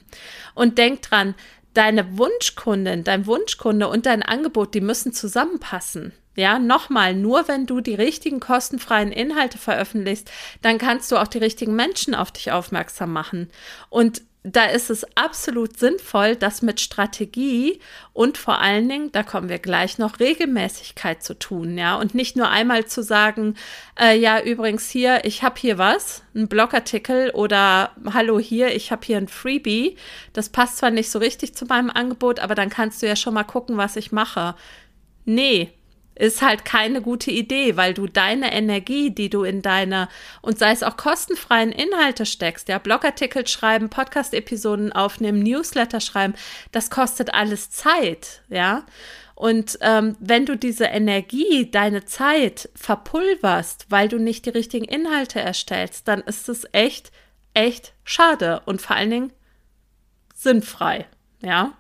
Und 0.54 0.78
denk 0.78 1.02
dran, 1.02 1.36
deine 1.74 2.18
Wunschkundin, 2.18 3.04
dein 3.04 3.26
Wunschkunde 3.26 3.88
und 3.88 4.06
dein 4.06 4.24
Angebot, 4.24 4.74
die 4.74 4.82
müssen 4.82 5.14
zusammenpassen. 5.14 6.14
Ja, 6.36 6.60
nochmal, 6.60 7.14
nur 7.14 7.48
wenn 7.50 7.66
du 7.66 7.82
die 7.82 7.96
richtigen 7.96 8.40
kostenfreien 8.40 9.12
Inhalte 9.12 9.58
veröffentlichst, 9.58 10.32
dann 10.62 10.78
kannst 10.78 11.12
du 11.12 11.18
auch 11.18 11.28
die 11.28 11.40
richtigen 11.40 11.76
Menschen 11.76 12.16
auf 12.16 12.32
dich 12.32 12.52
aufmerksam 12.52 13.12
machen. 13.12 13.50
Und 13.90 14.22
da 14.44 14.66
ist 14.66 14.90
es 14.90 15.06
absolut 15.16 15.78
sinnvoll, 15.78 16.36
das 16.36 16.64
mit 16.64 16.80
Strategie 16.80 17.80
und 18.12 18.40
vor 18.40 18.60
allen 18.60 18.90
Dingen, 18.90 19.12
da 19.12 19.22
kommen 19.22 19.50
wir 19.50 19.60
gleich 19.60 20.00
noch, 20.00 20.20
Regelmäßigkeit 20.20 21.22
zu 21.22 21.38
tun, 21.38 21.78
ja, 21.78 21.96
und 21.96 22.16
nicht 22.16 22.36
nur 22.36 22.50
einmal 22.50 22.86
zu 22.86 23.04
sagen, 23.04 23.56
äh, 24.00 24.18
ja, 24.18 24.42
übrigens 24.42 24.90
hier, 24.90 25.26
ich 25.26 25.44
habe 25.44 25.60
hier 25.60 25.78
was, 25.78 26.24
ein 26.34 26.48
Blogartikel 26.48 27.30
oder 27.32 27.92
hallo 28.12 28.40
hier, 28.40 28.74
ich 28.74 28.92
habe 28.92 29.06
hier 29.06 29.18
ein 29.18 29.28
Freebie. 29.28 29.96
Das 30.34 30.50
passt 30.50 30.78
zwar 30.78 30.90
nicht 30.90 31.12
so 31.12 31.20
richtig 31.20 31.54
zu 31.54 31.66
meinem 31.66 31.90
Angebot, 31.92 32.40
aber 32.40 32.56
dann 32.56 32.70
kannst 32.70 33.02
du 33.02 33.08
ja 33.08 33.16
schon 33.16 33.34
mal 33.34 33.44
gucken, 33.44 33.78
was 33.78 33.96
ich 33.96 34.12
mache. 34.12 34.56
Nee, 35.26 35.72
ist 36.22 36.44
halt 36.44 36.66
keine 36.66 37.02
gute 37.02 37.32
Idee, 37.32 37.78
weil 37.78 37.96
du 37.96 38.06
deine 38.06 38.54
Energie, 38.54 39.10
die 39.10 39.32
du 39.32 39.44
in 39.44 39.64
deine 39.64 40.08
und 40.44 40.60
sei 40.60 40.72
es 40.72 40.84
auch 40.84 40.96
kostenfreien 40.96 41.72
Inhalte 41.72 42.28
steckst, 42.28 42.70
ja, 42.70 42.78
Blogartikel 42.78 43.48
schreiben, 43.48 43.90
Podcast-Episoden 43.90 44.94
aufnehmen, 44.94 45.42
Newsletter 45.42 46.00
schreiben, 46.00 46.36
das 46.72 46.92
kostet 46.92 47.34
alles 47.34 47.72
Zeit, 47.72 48.44
ja. 48.50 48.86
Und 49.34 49.80
ähm, 49.82 50.16
wenn 50.20 50.46
du 50.46 50.56
diese 50.56 50.86
Energie, 50.86 51.72
deine 51.72 52.06
Zeit 52.06 52.70
verpulverst, 52.76 53.88
weil 53.90 54.08
du 54.08 54.20
nicht 54.20 54.46
die 54.46 54.52
richtigen 54.52 54.86
Inhalte 54.86 55.40
erstellst, 55.40 56.08
dann 56.08 56.22
ist 56.22 56.48
es 56.50 56.68
echt, 56.72 57.12
echt 57.56 57.94
schade 58.04 58.62
und 58.66 58.80
vor 58.80 58.96
allen 58.96 59.10
Dingen 59.10 59.34
sinnfrei, 60.36 61.08
ja. 61.42 61.74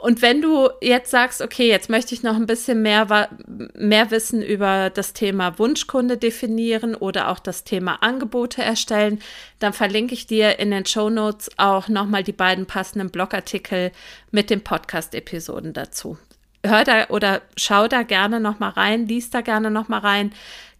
Und 0.00 0.22
wenn 0.22 0.40
du 0.40 0.70
jetzt 0.80 1.10
sagst, 1.10 1.42
okay, 1.42 1.66
jetzt 1.66 1.90
möchte 1.90 2.14
ich 2.14 2.22
noch 2.22 2.36
ein 2.36 2.46
bisschen 2.46 2.82
mehr, 2.82 3.28
mehr 3.74 4.10
wissen 4.12 4.42
über 4.42 4.90
das 4.90 5.12
Thema 5.12 5.58
Wunschkunde 5.58 6.16
definieren 6.16 6.94
oder 6.94 7.28
auch 7.28 7.40
das 7.40 7.64
Thema 7.64 8.00
Angebote 8.00 8.62
erstellen, 8.62 9.20
dann 9.58 9.72
verlinke 9.72 10.14
ich 10.14 10.28
dir 10.28 10.60
in 10.60 10.70
den 10.70 10.86
Show 10.86 11.10
Notes 11.10 11.50
auch 11.56 11.88
nochmal 11.88 12.22
die 12.22 12.32
beiden 12.32 12.66
passenden 12.66 13.10
Blogartikel 13.10 13.90
mit 14.30 14.50
den 14.50 14.62
Podcast-Episoden 14.62 15.72
dazu. 15.72 16.16
Hör 16.64 16.84
da 16.84 17.08
oder 17.08 17.42
schau 17.56 17.88
da 17.88 18.04
gerne 18.04 18.38
nochmal 18.38 18.70
rein, 18.70 19.08
lies 19.08 19.30
da 19.30 19.40
gerne 19.40 19.68
nochmal 19.68 20.00
rein. 20.00 20.32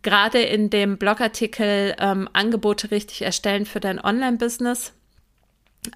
Gerade 0.02 0.40
in 0.42 0.70
dem 0.70 0.96
Blogartikel 0.96 1.96
ähm, 1.98 2.28
Angebote 2.32 2.92
richtig 2.92 3.22
erstellen 3.22 3.66
für 3.66 3.80
dein 3.80 4.00
Online-Business 4.00 4.92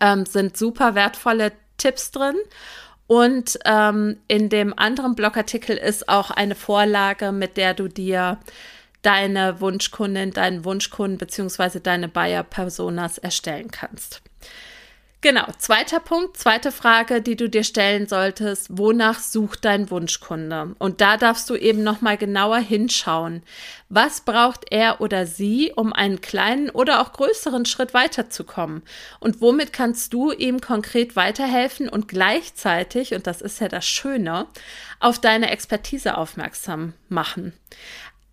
ähm, 0.00 0.26
sind 0.26 0.56
super 0.56 0.96
wertvolle 0.96 1.52
Tipps 1.78 2.10
drin. 2.10 2.36
Und 3.06 3.58
ähm, 3.64 4.18
in 4.28 4.48
dem 4.48 4.78
anderen 4.78 5.14
Blogartikel 5.14 5.76
ist 5.76 6.08
auch 6.08 6.30
eine 6.30 6.54
Vorlage, 6.54 7.32
mit 7.32 7.56
der 7.56 7.74
du 7.74 7.88
dir 7.88 8.38
deine 9.02 9.60
Wunschkundin, 9.60 10.30
deinen 10.30 10.64
Wunschkunden 10.64 11.18
bzw. 11.18 11.80
deine 11.80 12.08
Buyer-Personas 12.08 13.18
erstellen 13.18 13.70
kannst. 13.70 14.21
Genau, 15.24 15.46
zweiter 15.56 16.00
Punkt, 16.00 16.36
zweite 16.36 16.72
Frage, 16.72 17.22
die 17.22 17.36
du 17.36 17.48
dir 17.48 17.62
stellen 17.62 18.08
solltest, 18.08 18.66
wonach 18.70 19.20
sucht 19.20 19.64
dein 19.64 19.88
Wunschkunde? 19.88 20.74
Und 20.80 21.00
da 21.00 21.16
darfst 21.16 21.48
du 21.48 21.54
eben 21.54 21.84
noch 21.84 22.00
mal 22.00 22.16
genauer 22.16 22.58
hinschauen. 22.58 23.44
Was 23.88 24.22
braucht 24.22 24.64
er 24.72 25.00
oder 25.00 25.24
sie, 25.24 25.72
um 25.76 25.92
einen 25.92 26.22
kleinen 26.22 26.70
oder 26.70 27.00
auch 27.00 27.12
größeren 27.12 27.66
Schritt 27.66 27.94
weiterzukommen? 27.94 28.82
Und 29.20 29.40
womit 29.40 29.72
kannst 29.72 30.12
du 30.12 30.32
ihm 30.32 30.60
konkret 30.60 31.14
weiterhelfen 31.14 31.88
und 31.88 32.08
gleichzeitig, 32.08 33.14
und 33.14 33.28
das 33.28 33.42
ist 33.42 33.60
ja 33.60 33.68
das 33.68 33.86
Schöne, 33.86 34.48
auf 34.98 35.20
deine 35.20 35.52
Expertise 35.52 36.18
aufmerksam 36.18 36.94
machen? 37.08 37.52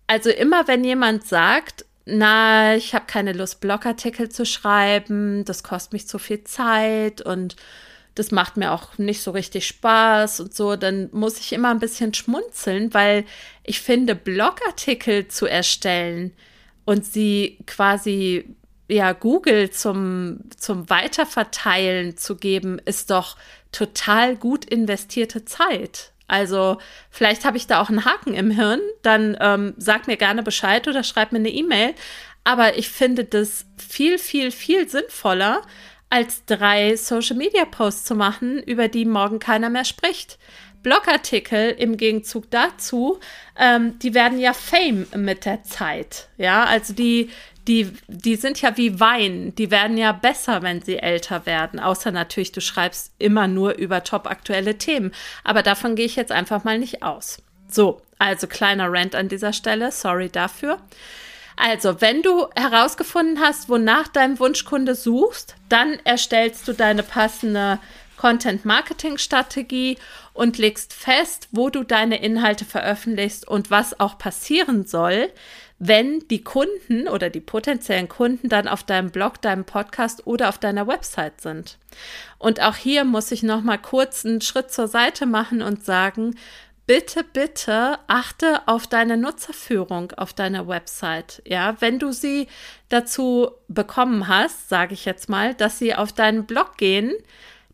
Also 0.08 0.30
immer 0.30 0.66
wenn 0.66 0.82
jemand 0.82 1.24
sagt, 1.24 1.84
na, 2.10 2.76
ich 2.76 2.94
habe 2.94 3.06
keine 3.06 3.32
Lust, 3.32 3.60
Blogartikel 3.60 4.28
zu 4.28 4.44
schreiben, 4.46 5.44
das 5.44 5.62
kostet 5.62 5.92
mich 5.92 6.08
zu 6.08 6.18
viel 6.18 6.44
Zeit 6.44 7.22
und 7.22 7.56
das 8.14 8.30
macht 8.30 8.56
mir 8.56 8.72
auch 8.72 8.98
nicht 8.98 9.22
so 9.22 9.30
richtig 9.30 9.66
Spaß 9.66 10.40
und 10.40 10.54
so, 10.54 10.76
dann 10.76 11.08
muss 11.12 11.38
ich 11.38 11.52
immer 11.52 11.70
ein 11.70 11.78
bisschen 11.78 12.12
schmunzeln, 12.12 12.92
weil 12.92 13.24
ich 13.64 13.80
finde, 13.80 14.14
Blogartikel 14.14 15.28
zu 15.28 15.46
erstellen 15.46 16.32
und 16.84 17.04
sie 17.04 17.58
quasi 17.66 18.54
ja 18.88 19.12
Google 19.12 19.70
zum 19.70 20.40
zum 20.56 20.90
Weiterverteilen 20.90 22.16
zu 22.16 22.36
geben, 22.36 22.80
ist 22.84 23.10
doch 23.10 23.36
total 23.72 24.36
gut 24.36 24.64
investierte 24.64 25.44
Zeit. 25.44 26.12
Also 26.30 26.78
vielleicht 27.10 27.44
habe 27.44 27.56
ich 27.56 27.66
da 27.66 27.80
auch 27.80 27.88
einen 27.88 28.04
Haken 28.04 28.34
im 28.34 28.52
Hirn, 28.52 28.80
dann 29.02 29.36
ähm, 29.40 29.74
sag 29.78 30.06
mir 30.06 30.16
gerne 30.16 30.44
Bescheid 30.44 30.86
oder 30.86 31.02
schreib 31.02 31.32
mir 31.32 31.38
eine 31.38 31.50
E-Mail. 31.50 31.92
Aber 32.44 32.78
ich 32.78 32.88
finde 32.88 33.24
das 33.24 33.66
viel, 33.76 34.16
viel, 34.16 34.52
viel 34.52 34.88
sinnvoller, 34.88 35.62
als 36.08 36.44
drei 36.44 36.94
Social-Media-Posts 36.94 38.04
zu 38.04 38.14
machen, 38.14 38.62
über 38.62 38.86
die 38.86 39.04
morgen 39.04 39.40
keiner 39.40 39.70
mehr 39.70 39.84
spricht. 39.84 40.38
Blogartikel 40.82 41.72
im 41.72 41.96
Gegenzug 41.96 42.48
dazu, 42.50 43.18
ähm, 43.58 43.98
die 43.98 44.14
werden 44.14 44.38
ja 44.38 44.52
Fame 44.52 45.06
mit 45.16 45.44
der 45.44 45.64
Zeit. 45.64 46.28
Ja, 46.38 46.64
also 46.64 46.94
die, 46.94 47.30
die, 47.70 47.92
die 48.08 48.34
sind 48.34 48.60
ja 48.60 48.76
wie 48.76 48.98
Wein. 48.98 49.54
Die 49.54 49.70
werden 49.70 49.96
ja 49.96 50.10
besser, 50.10 50.62
wenn 50.62 50.82
sie 50.82 50.98
älter 50.98 51.46
werden. 51.46 51.78
Außer 51.78 52.10
natürlich, 52.10 52.50
du 52.50 52.60
schreibst 52.60 53.12
immer 53.20 53.46
nur 53.46 53.76
über 53.76 54.02
top 54.02 54.26
aktuelle 54.26 54.76
Themen. 54.76 55.12
Aber 55.44 55.62
davon 55.62 55.94
gehe 55.94 56.06
ich 56.06 56.16
jetzt 56.16 56.32
einfach 56.32 56.64
mal 56.64 56.80
nicht 56.80 57.04
aus. 57.04 57.40
So, 57.68 58.02
also 58.18 58.48
kleiner 58.48 58.92
Rant 58.92 59.14
an 59.14 59.28
dieser 59.28 59.52
Stelle. 59.52 59.92
Sorry 59.92 60.28
dafür. 60.28 60.78
Also, 61.56 62.00
wenn 62.00 62.22
du 62.22 62.48
herausgefunden 62.56 63.38
hast, 63.38 63.68
wonach 63.68 64.08
dein 64.08 64.40
Wunschkunde 64.40 64.96
suchst, 64.96 65.54
dann 65.68 65.96
erstellst 66.02 66.66
du 66.66 66.72
deine 66.72 67.04
passende 67.04 67.78
Content-Marketing-Strategie 68.16 69.96
und 70.32 70.58
legst 70.58 70.92
fest, 70.92 71.46
wo 71.52 71.70
du 71.70 71.84
deine 71.84 72.20
Inhalte 72.20 72.64
veröffentlichst 72.64 73.46
und 73.46 73.70
was 73.70 74.00
auch 74.00 74.18
passieren 74.18 74.86
soll, 74.86 75.30
wenn 75.80 76.20
die 76.28 76.44
Kunden 76.44 77.08
oder 77.08 77.30
die 77.30 77.40
potenziellen 77.40 78.08
Kunden 78.08 78.50
dann 78.50 78.68
auf 78.68 78.84
deinem 78.84 79.10
Blog, 79.10 79.40
deinem 79.40 79.64
Podcast 79.64 80.26
oder 80.26 80.50
auf 80.50 80.58
deiner 80.58 80.86
Website 80.86 81.40
sind. 81.40 81.78
Und 82.38 82.60
auch 82.60 82.76
hier 82.76 83.04
muss 83.04 83.32
ich 83.32 83.42
noch 83.42 83.62
mal 83.62 83.78
kurz 83.78 84.24
einen 84.26 84.42
Schritt 84.42 84.70
zur 84.70 84.88
Seite 84.88 85.24
machen 85.24 85.62
und 85.62 85.82
sagen, 85.82 86.36
bitte, 86.86 87.24
bitte 87.24 87.98
achte 88.08 88.60
auf 88.66 88.88
deine 88.88 89.16
Nutzerführung 89.16 90.12
auf 90.12 90.34
deiner 90.34 90.68
Website. 90.68 91.40
Ja, 91.46 91.76
wenn 91.80 91.98
du 91.98 92.12
sie 92.12 92.46
dazu 92.90 93.52
bekommen 93.68 94.28
hast, 94.28 94.68
sage 94.68 94.92
ich 94.92 95.06
jetzt 95.06 95.30
mal, 95.30 95.54
dass 95.54 95.78
sie 95.78 95.94
auf 95.94 96.12
deinen 96.12 96.44
Blog 96.44 96.76
gehen, 96.76 97.14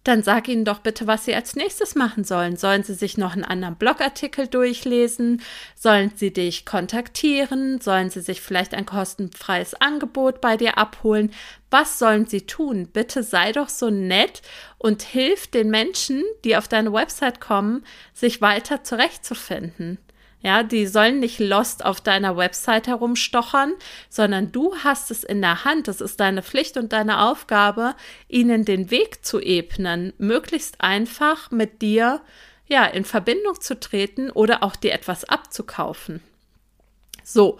dann 0.06 0.22
sag 0.22 0.48
ihnen 0.48 0.64
doch 0.64 0.78
bitte, 0.78 1.06
was 1.06 1.24
sie 1.24 1.34
als 1.34 1.56
nächstes 1.56 1.94
machen 1.94 2.22
sollen. 2.22 2.56
Sollen 2.56 2.84
sie 2.84 2.94
sich 2.94 3.18
noch 3.18 3.32
einen 3.32 3.44
anderen 3.44 3.76
Blogartikel 3.76 4.46
durchlesen? 4.46 5.42
Sollen 5.74 6.12
sie 6.14 6.32
dich 6.32 6.64
kontaktieren? 6.64 7.80
Sollen 7.80 8.10
sie 8.10 8.20
sich 8.20 8.40
vielleicht 8.40 8.74
ein 8.74 8.86
kostenfreies 8.86 9.74
Angebot 9.74 10.40
bei 10.40 10.56
dir 10.56 10.78
abholen? 10.78 11.32
Was 11.70 11.98
sollen 11.98 12.26
sie 12.26 12.46
tun? 12.46 12.88
Bitte 12.92 13.22
sei 13.24 13.50
doch 13.50 13.68
so 13.68 13.90
nett 13.90 14.42
und 14.78 15.02
hilf 15.02 15.48
den 15.48 15.70
Menschen, 15.70 16.22
die 16.44 16.56
auf 16.56 16.68
deine 16.68 16.92
Website 16.92 17.40
kommen, 17.40 17.84
sich 18.14 18.40
weiter 18.40 18.84
zurechtzufinden. 18.84 19.98
Ja, 20.46 20.62
die 20.62 20.86
sollen 20.86 21.18
nicht 21.18 21.40
lost 21.40 21.84
auf 21.84 22.00
deiner 22.00 22.36
Website 22.36 22.86
herumstochern, 22.86 23.72
sondern 24.08 24.52
du 24.52 24.76
hast 24.76 25.10
es 25.10 25.24
in 25.24 25.40
der 25.40 25.64
Hand. 25.64 25.88
Es 25.88 26.00
ist 26.00 26.20
deine 26.20 26.40
Pflicht 26.40 26.76
und 26.76 26.92
deine 26.92 27.22
Aufgabe, 27.22 27.96
ihnen 28.28 28.64
den 28.64 28.92
Weg 28.92 29.26
zu 29.26 29.40
ebnen, 29.40 30.12
möglichst 30.18 30.80
einfach 30.80 31.50
mit 31.50 31.82
dir 31.82 32.20
ja 32.68 32.84
in 32.84 33.04
Verbindung 33.04 33.60
zu 33.60 33.80
treten 33.80 34.30
oder 34.30 34.62
auch 34.62 34.76
dir 34.76 34.92
etwas 34.92 35.24
abzukaufen. 35.24 36.22
So. 37.24 37.58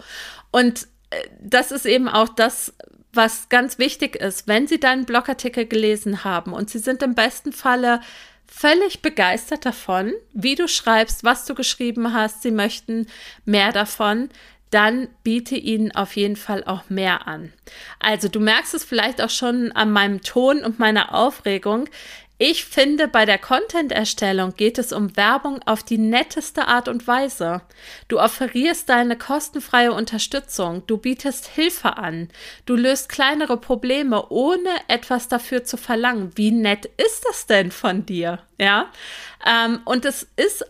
Und 0.51 0.87
äh, 1.09 1.27
das 1.41 1.73
ist 1.73 1.85
eben 1.85 2.07
auch 2.07 2.29
das, 2.29 2.73
was 3.11 3.49
ganz 3.49 3.79
wichtig 3.79 4.15
ist, 4.15 4.47
wenn 4.47 4.65
Sie 4.65 4.79
deinen 4.79 5.03
Blogartikel 5.03 5.65
gelesen 5.65 6.23
haben 6.23 6.53
und 6.53 6.69
Sie 6.69 6.79
sind 6.79 7.03
im 7.03 7.15
besten 7.15 7.51
Falle 7.51 7.99
völlig 8.47 9.01
begeistert 9.01 9.65
davon, 9.65 10.13
wie 10.33 10.55
du 10.55 10.67
schreibst, 10.67 11.23
was 11.23 11.45
du 11.45 11.55
geschrieben 11.55 12.13
hast. 12.13 12.41
Sie 12.41 12.51
möchten 12.51 13.07
mehr 13.45 13.71
davon. 13.71 14.29
Dann 14.69 15.07
biete 15.23 15.55
ihnen 15.55 15.93
auf 15.93 16.17
jeden 16.17 16.35
Fall 16.35 16.63
auch 16.65 16.89
mehr 16.89 17.27
an. 17.27 17.53
Also 17.99 18.27
du 18.27 18.41
merkst 18.41 18.73
es 18.73 18.83
vielleicht 18.83 19.21
auch 19.21 19.29
schon 19.29 19.71
an 19.71 19.91
meinem 19.91 20.21
Ton 20.21 20.63
und 20.63 20.77
meiner 20.77 21.15
Aufregung. 21.15 21.87
Ich 22.39 22.65
finde, 22.65 23.07
bei 23.07 23.25
der 23.25 23.39
Content-Erstellung 23.39 24.55
geht 24.55 24.77
es 24.77 24.93
um 24.93 25.17
Werbung 25.17 25.59
auf 25.65 25.81
die 25.81 25.97
netteste 25.97 26.67
Art 26.67 26.87
und 26.87 27.07
Weise. 27.07 27.61
Du 28.07 28.19
offerierst 28.19 28.87
deine 28.89 29.17
kostenfreie 29.17 29.91
Unterstützung, 29.91 30.85
du 30.85 30.97
bietest 30.97 31.47
Hilfe 31.47 31.97
an, 31.97 32.29
du 32.67 32.75
löst 32.75 33.09
kleinere 33.09 33.57
Probleme, 33.57 34.29
ohne 34.29 34.69
etwas 34.87 35.27
dafür 35.27 35.63
zu 35.63 35.77
verlangen. 35.77 36.31
Wie 36.35 36.51
nett 36.51 36.85
ist 36.85 37.25
das 37.27 37.47
denn 37.47 37.71
von 37.71 38.05
dir? 38.05 38.39
Ja, 38.59 38.91
ähm, 39.43 39.81
und 39.85 40.05
es 40.05 40.27
ist 40.35 40.63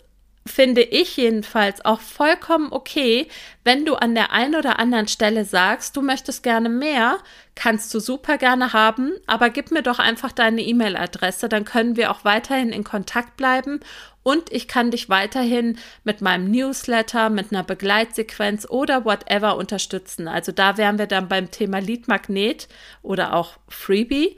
finde 0.47 0.81
ich 0.81 1.17
jedenfalls 1.17 1.83
auch 1.85 2.01
vollkommen 2.01 2.71
okay, 2.71 3.27
wenn 3.63 3.85
du 3.85 3.95
an 3.95 4.15
der 4.15 4.31
einen 4.31 4.55
oder 4.55 4.79
anderen 4.79 5.07
Stelle 5.07 5.45
sagst, 5.45 5.95
du 5.97 6.01
möchtest 6.01 6.43
gerne 6.43 6.69
mehr, 6.69 7.17
kannst 7.55 7.93
du 7.93 7.99
super 7.99 8.37
gerne 8.37 8.73
haben, 8.73 9.13
aber 9.27 9.49
gib 9.49 9.71
mir 9.71 9.83
doch 9.83 9.99
einfach 9.99 10.31
deine 10.31 10.61
E-Mail-Adresse, 10.61 11.49
dann 11.49 11.65
können 11.65 11.97
wir 11.97 12.11
auch 12.11 12.23
weiterhin 12.23 12.69
in 12.69 12.83
Kontakt 12.83 13.37
bleiben 13.37 13.79
und 14.27 14.51
ich 14.51 14.67
kann 14.67 14.91
dich 14.91 15.07
weiterhin 15.07 15.79
mit 16.03 16.19
meinem 16.19 16.51
Newsletter, 16.51 17.29
mit 17.29 17.53
einer 17.53 17.63
Begleitsequenz 17.63 18.67
oder 18.69 19.05
whatever 19.05 19.55
unterstützen. 19.55 20.27
Also 20.27 20.51
da 20.51 20.77
wären 20.77 20.97
wir 20.99 21.07
dann 21.07 21.29
beim 21.29 21.49
Thema 21.49 21.79
Lead-Magnet 21.79 22.67
oder 23.01 23.33
auch 23.33 23.57
Freebie. 23.69 24.35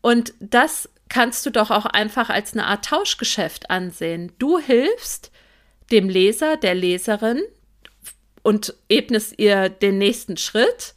Und 0.00 0.32
das 0.40 0.88
kannst 1.10 1.44
du 1.44 1.50
doch 1.50 1.70
auch 1.70 1.84
einfach 1.84 2.30
als 2.30 2.54
eine 2.54 2.64
Art 2.64 2.86
Tauschgeschäft 2.86 3.70
ansehen. 3.70 4.32
Du 4.38 4.58
hilfst 4.58 5.30
dem 5.90 6.08
Leser, 6.08 6.56
der 6.56 6.74
Leserin 6.74 7.42
und 8.42 8.74
ebnest 8.88 9.38
ihr 9.38 9.68
den 9.68 9.98
nächsten 9.98 10.36
Schritt 10.36 10.94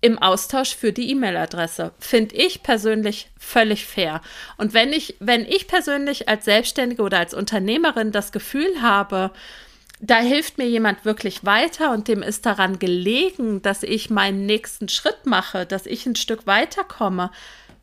im 0.00 0.18
Austausch 0.18 0.74
für 0.74 0.92
die 0.92 1.10
E-Mail-Adresse. 1.10 1.92
Finde 1.98 2.34
ich 2.34 2.62
persönlich 2.62 3.30
völlig 3.38 3.84
fair. 3.86 4.22
Und 4.56 4.72
wenn 4.72 4.92
ich, 4.92 5.16
wenn 5.20 5.44
ich 5.44 5.68
persönlich 5.68 6.28
als 6.28 6.46
Selbstständige 6.46 7.02
oder 7.02 7.18
als 7.18 7.34
Unternehmerin 7.34 8.12
das 8.12 8.32
Gefühl 8.32 8.80
habe, 8.80 9.30
da 10.00 10.18
hilft 10.20 10.56
mir 10.56 10.66
jemand 10.66 11.04
wirklich 11.04 11.44
weiter 11.44 11.92
und 11.92 12.08
dem 12.08 12.22
ist 12.22 12.46
daran 12.46 12.78
gelegen, 12.78 13.60
dass 13.60 13.82
ich 13.82 14.08
meinen 14.08 14.46
nächsten 14.46 14.88
Schritt 14.88 15.26
mache, 15.26 15.66
dass 15.66 15.84
ich 15.84 16.06
ein 16.06 16.16
Stück 16.16 16.46
weiterkomme, 16.46 17.30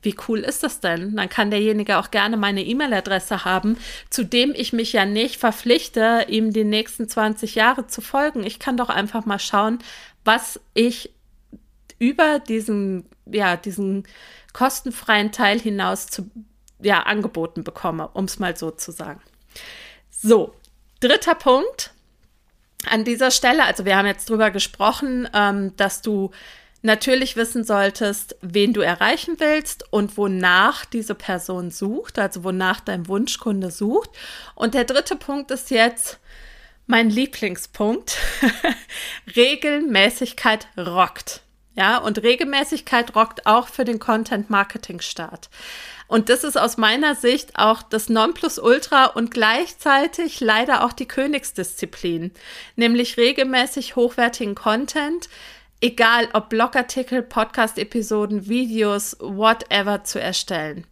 wie 0.02 0.16
cool 0.28 0.40
ist 0.40 0.64
das 0.64 0.80
denn? 0.80 1.16
Dann 1.16 1.30
kann 1.30 1.52
derjenige 1.52 1.98
auch 1.98 2.12
gerne 2.12 2.38
meine 2.38 2.64
E-Mail-Adresse 2.64 3.46
haben, 3.46 3.78
zu 4.10 4.24
dem 4.24 4.54
ich 4.56 4.74
mich 4.74 4.94
ja 4.94 5.06
nicht 5.06 5.38
verpflichte, 5.38 6.26
ihm 6.28 6.54
die 6.54 6.64
nächsten 6.64 7.10
20 7.10 7.56
Jahre 7.56 7.88
zu 7.88 8.02
folgen. 8.02 8.44
Ich 8.44 8.60
kann 8.60 8.78
doch 8.78 8.90
einfach 8.90 9.26
mal 9.26 9.40
schauen, 9.40 9.80
was 10.24 10.60
ich 10.74 11.12
über 12.00 12.40
diesen, 12.40 13.06
ja, 13.26 13.56
diesen 13.56 14.08
kostenfreien 14.54 15.32
Teil 15.32 15.60
hinaus 15.60 16.08
zu, 16.08 16.30
ja, 16.80 17.04
angeboten 17.04 17.64
bekomme, 17.64 18.08
um 18.10 18.26
es 18.26 18.40
mal 18.40 18.56
so 18.56 18.72
zu 18.72 18.92
sagen. 18.92 19.22
So, 20.10 20.54
dritter 21.00 21.36
Punkt 21.36 21.92
an 22.86 23.04
dieser 23.04 23.32
Stelle, 23.32 23.64
also 23.66 23.86
wir 23.86 23.98
haben 23.98 24.06
jetzt 24.06 24.30
drüber 24.30 24.52
gesprochen, 24.52 25.28
ähm, 25.34 25.76
dass 25.78 26.02
du 26.02 26.32
natürlich 26.82 27.36
wissen 27.36 27.64
solltest, 27.64 28.36
wen 28.42 28.74
du 28.74 28.82
erreichen 28.82 29.36
willst 29.40 29.92
und 29.92 30.18
wonach 30.18 30.86
diese 30.86 31.16
Person 31.16 31.72
sucht, 31.72 32.20
also 32.20 32.44
wonach 32.44 32.80
dein 32.80 33.08
Wunschkunde 33.08 33.72
sucht. 33.72 34.10
Und 34.56 34.74
der 34.74 34.84
dritte 34.84 35.16
Punkt 35.16 35.52
ist 35.52 35.72
jetzt 35.72 36.20
mein 36.86 37.10
Lieblingspunkt. 37.10 38.18
Regelmäßigkeit 39.36 40.68
rockt. 40.78 41.42
Ja, 41.76 42.00
und 42.00 42.24
Regelmäßigkeit 42.24 43.16
rockt 43.16 43.46
auch 43.46 43.68
für 43.68 43.86
den 43.86 44.00
Content-Marketing-Start. 44.00 45.50
Und 46.08 46.30
das 46.30 46.44
ist 46.44 46.58
aus 46.58 46.78
meiner 46.78 47.14
Sicht 47.14 47.60
auch 47.60 47.84
das 47.84 48.10
Nonplusultra 48.10 49.06
und 49.06 49.30
gleichzeitig 49.30 50.40
leider 50.40 50.84
auch 50.84 50.94
die 50.94 51.08
Königsdisziplin, 51.08 52.32
nämlich 52.78 53.18
regelmäßig 53.18 53.96
hochwertigen 53.96 54.56
Content, 54.56 55.30
egal 55.82 56.30
ob 56.34 56.50
Blogartikel, 56.50 57.22
Podcast-Episoden, 57.22 58.48
Videos, 58.48 59.18
whatever 59.20 60.04
zu 60.04 60.20
erstellen. 60.20 60.86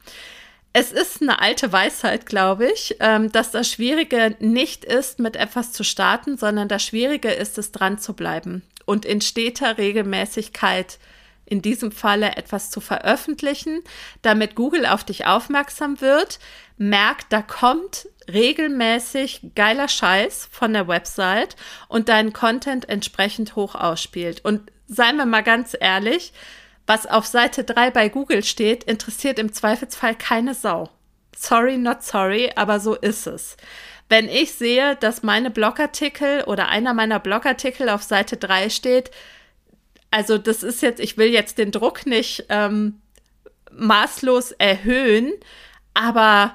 Es 0.73 0.91
ist 0.91 1.21
eine 1.21 1.39
alte 1.39 1.71
Weisheit, 1.71 2.25
glaube 2.25 2.69
ich, 2.69 2.97
ähm, 2.99 3.31
dass 3.31 3.51
das 3.51 3.71
Schwierige 3.71 4.35
nicht 4.39 4.83
ist, 4.83 5.19
mit 5.19 5.37
etwas 5.37 5.71
zu 5.71 5.83
starten, 5.83 6.37
sondern 6.37 6.67
das 6.67 6.83
Schwierige 6.83 7.31
ist 7.31 7.57
es, 7.57 7.71
dran 7.71 7.97
zu 7.97 8.13
bleiben 8.13 8.61
und 8.85 9.05
in 9.05 9.21
steter 9.21 9.77
Regelmäßigkeit 9.77 10.99
in 11.45 11.61
diesem 11.61 11.91
Falle 11.91 12.35
etwas 12.35 12.71
zu 12.71 12.81
veröffentlichen, 12.81 13.83
damit 14.21 14.55
Google 14.55 14.85
auf 14.85 15.03
dich 15.03 15.27
aufmerksam 15.27 16.01
wird, 16.01 16.39
merkt, 16.77 17.31
da 17.31 17.41
kommt 17.41 18.07
regelmäßig 18.27 19.51
geiler 19.55 19.87
Scheiß 19.87 20.49
von 20.51 20.73
der 20.73 20.87
Website 20.87 21.55
und 21.87 22.09
deinen 22.09 22.33
Content 22.33 22.89
entsprechend 22.89 23.55
hoch 23.55 23.75
ausspielt. 23.75 24.43
Und 24.43 24.71
seien 24.87 25.17
wir 25.17 25.25
mal 25.25 25.43
ganz 25.43 25.75
ehrlich, 25.79 26.33
was 26.87 27.07
auf 27.07 27.25
Seite 27.25 27.63
3 27.63 27.91
bei 27.91 28.09
Google 28.09 28.43
steht, 28.43 28.83
interessiert 28.83 29.39
im 29.39 29.51
Zweifelsfall 29.51 30.15
keine 30.15 30.53
Sau. 30.53 30.89
Sorry, 31.35 31.77
not 31.77 32.03
sorry, 32.03 32.51
aber 32.55 32.79
so 32.79 32.95
ist 32.95 33.27
es. 33.27 33.57
Wenn 34.07 34.29
ich 34.29 34.53
sehe, 34.53 34.95
dass 34.97 35.23
meine 35.23 35.49
Blogartikel 35.49 36.43
oder 36.43 36.69
einer 36.69 36.93
meiner 36.93 37.19
Blogartikel 37.19 37.89
auf 37.89 38.03
Seite 38.03 38.37
3 38.37 38.69
steht, 38.69 39.11
also 40.11 40.37
das 40.37 40.63
ist 40.63 40.81
jetzt, 40.81 40.99
ich 40.99 41.17
will 41.17 41.27
jetzt 41.27 41.57
den 41.57 41.71
Druck 41.71 42.05
nicht 42.05 42.45
ähm, 42.49 43.01
maßlos 43.71 44.51
erhöhen, 44.53 45.33
aber 45.93 46.53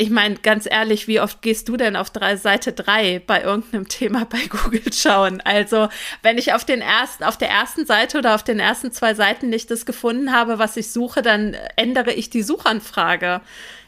ich 0.00 0.08
meine, 0.08 0.36
ganz 0.36 0.66
ehrlich, 0.68 1.08
wie 1.08 1.20
oft 1.20 1.42
gehst 1.42 1.68
du 1.68 1.76
denn 1.76 1.94
auf 1.94 2.08
drei, 2.08 2.36
Seite 2.36 2.72
3 2.72 3.20
bei 3.26 3.42
irgendeinem 3.42 3.86
Thema 3.86 4.24
bei 4.24 4.46
Google 4.48 4.90
schauen? 4.94 5.42
Also, 5.42 5.90
wenn 6.22 6.38
ich 6.38 6.54
auf 6.54 6.64
den 6.64 6.80
ersten, 6.80 7.22
auf 7.22 7.36
der 7.36 7.50
ersten 7.50 7.84
Seite 7.84 8.16
oder 8.16 8.34
auf 8.34 8.42
den 8.42 8.60
ersten 8.60 8.92
zwei 8.92 9.12
Seiten 9.12 9.50
nicht 9.50 9.70
das 9.70 9.84
gefunden 9.84 10.32
habe, 10.32 10.58
was 10.58 10.78
ich 10.78 10.90
suche, 10.90 11.20
dann 11.20 11.54
ändere 11.76 12.14
ich 12.14 12.30
die 12.30 12.40
Suchanfrage. 12.40 13.42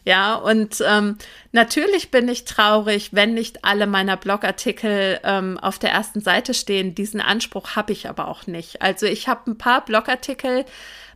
Ja, 0.04 0.34
und 0.34 0.84
ähm, 0.86 1.16
natürlich 1.52 2.10
bin 2.10 2.28
ich 2.28 2.44
traurig, 2.44 3.14
wenn 3.14 3.32
nicht 3.32 3.64
alle 3.64 3.86
meiner 3.86 4.18
Blogartikel 4.18 5.18
ähm, 5.24 5.56
auf 5.58 5.78
der 5.78 5.92
ersten 5.92 6.20
Seite 6.20 6.52
stehen. 6.52 6.94
Diesen 6.94 7.22
Anspruch 7.22 7.74
habe 7.74 7.92
ich 7.92 8.06
aber 8.06 8.28
auch 8.28 8.46
nicht. 8.46 8.82
Also 8.82 9.06
ich 9.06 9.28
habe 9.28 9.50
ein 9.50 9.56
paar 9.56 9.82
Blogartikel, 9.82 10.66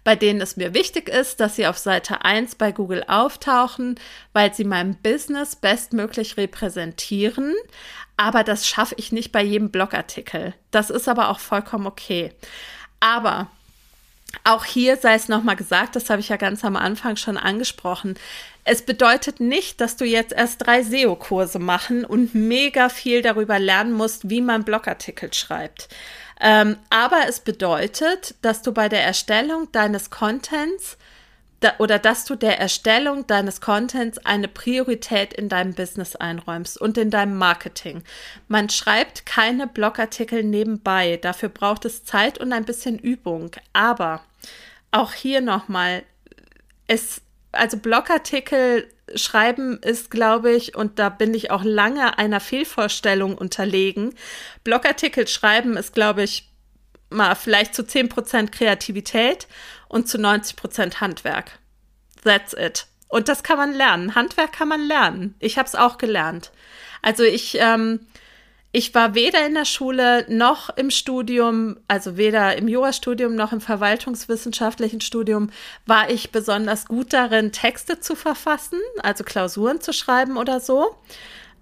bei 0.06 0.14
denen 0.14 0.40
es 0.40 0.56
mir 0.56 0.72
wichtig 0.72 1.08
ist, 1.08 1.40
dass 1.40 1.56
sie 1.56 1.66
auf 1.66 1.78
Seite 1.78 2.24
1 2.24 2.54
bei 2.54 2.70
Google 2.70 3.02
auftauchen, 3.08 3.98
weil 4.32 4.54
sie 4.54 4.62
mein 4.62 4.94
Business 5.02 5.56
bestmöglich 5.56 6.36
repräsentieren. 6.36 7.52
Aber 8.16 8.44
das 8.44 8.68
schaffe 8.68 8.94
ich 8.98 9.10
nicht 9.10 9.32
bei 9.32 9.42
jedem 9.42 9.72
Blogartikel. 9.72 10.54
Das 10.70 10.90
ist 10.90 11.08
aber 11.08 11.28
auch 11.28 11.40
vollkommen 11.40 11.88
okay. 11.88 12.32
Aber 13.00 13.48
auch 14.44 14.64
hier 14.64 14.96
sei 14.96 15.14
es 15.14 15.26
nochmal 15.26 15.56
gesagt, 15.56 15.96
das 15.96 16.08
habe 16.08 16.20
ich 16.20 16.28
ja 16.28 16.36
ganz 16.36 16.64
am 16.64 16.76
Anfang 16.76 17.16
schon 17.16 17.36
angesprochen. 17.36 18.14
Es 18.62 18.82
bedeutet 18.82 19.40
nicht, 19.40 19.80
dass 19.80 19.96
du 19.96 20.04
jetzt 20.04 20.32
erst 20.32 20.64
drei 20.64 20.84
SEO-Kurse 20.84 21.58
machen 21.58 22.04
und 22.04 22.32
mega 22.32 22.90
viel 22.90 23.22
darüber 23.22 23.58
lernen 23.58 23.92
musst, 23.92 24.30
wie 24.30 24.40
man 24.40 24.62
Blogartikel 24.62 25.34
schreibt. 25.34 25.88
Ähm, 26.40 26.76
aber 26.90 27.28
es 27.28 27.40
bedeutet, 27.40 28.34
dass 28.42 28.62
du 28.62 28.72
bei 28.72 28.88
der 28.88 29.02
Erstellung 29.02 29.70
deines 29.72 30.10
Contents 30.10 30.98
da, 31.60 31.72
oder 31.78 31.98
dass 31.98 32.24
du 32.26 32.34
der 32.34 32.58
Erstellung 32.58 33.26
deines 33.26 33.60
Contents 33.60 34.18
eine 34.18 34.48
Priorität 34.48 35.32
in 35.32 35.48
deinem 35.48 35.72
Business 35.72 36.14
einräumst 36.14 36.78
und 36.78 36.98
in 36.98 37.10
deinem 37.10 37.38
Marketing. 37.38 38.02
Man 38.48 38.68
schreibt 38.68 39.24
keine 39.24 39.66
Blogartikel 39.66 40.42
nebenbei. 40.42 41.16
Dafür 41.16 41.48
braucht 41.48 41.86
es 41.86 42.04
Zeit 42.04 42.38
und 42.38 42.52
ein 42.52 42.66
bisschen 42.66 42.98
Übung. 42.98 43.52
Aber 43.72 44.20
auch 44.90 45.14
hier 45.14 45.40
nochmal, 45.40 46.02
es, 46.86 47.22
also 47.52 47.78
Blogartikel 47.78 48.86
Schreiben 49.14 49.78
ist, 49.82 50.10
glaube 50.10 50.52
ich, 50.52 50.74
und 50.74 50.98
da 50.98 51.08
bin 51.08 51.32
ich 51.34 51.50
auch 51.50 51.62
lange 51.62 52.18
einer 52.18 52.40
Fehlvorstellung 52.40 53.38
unterlegen. 53.38 54.14
Blogartikel 54.64 55.28
schreiben 55.28 55.76
ist, 55.76 55.94
glaube 55.94 56.24
ich, 56.24 56.50
mal 57.08 57.34
vielleicht 57.36 57.74
zu 57.74 57.82
10% 57.82 58.50
Kreativität 58.50 59.46
und 59.88 60.08
zu 60.08 60.18
90% 60.18 61.00
Handwerk. 61.00 61.58
That's 62.24 62.52
it. 62.52 62.86
Und 63.08 63.28
das 63.28 63.44
kann 63.44 63.58
man 63.58 63.72
lernen. 63.72 64.16
Handwerk 64.16 64.52
kann 64.52 64.68
man 64.68 64.86
lernen. 64.86 65.36
Ich 65.38 65.58
habe 65.58 65.68
es 65.68 65.76
auch 65.76 65.98
gelernt. 65.98 66.50
Also 67.02 67.22
ich 67.22 67.56
ähm, 67.60 68.00
ich 68.76 68.94
war 68.94 69.14
weder 69.14 69.46
in 69.46 69.54
der 69.54 69.64
Schule 69.64 70.26
noch 70.28 70.68
im 70.68 70.90
Studium, 70.90 71.78
also 71.88 72.18
weder 72.18 72.58
im 72.58 72.68
Jurastudium 72.68 73.34
noch 73.34 73.52
im 73.52 73.62
verwaltungswissenschaftlichen 73.62 75.00
Studium, 75.00 75.48
war 75.86 76.10
ich 76.10 76.30
besonders 76.30 76.84
gut 76.84 77.14
darin, 77.14 77.52
Texte 77.52 78.00
zu 78.00 78.14
verfassen, 78.14 78.78
also 79.02 79.24
Klausuren 79.24 79.80
zu 79.80 79.94
schreiben 79.94 80.36
oder 80.36 80.60
so, 80.60 80.94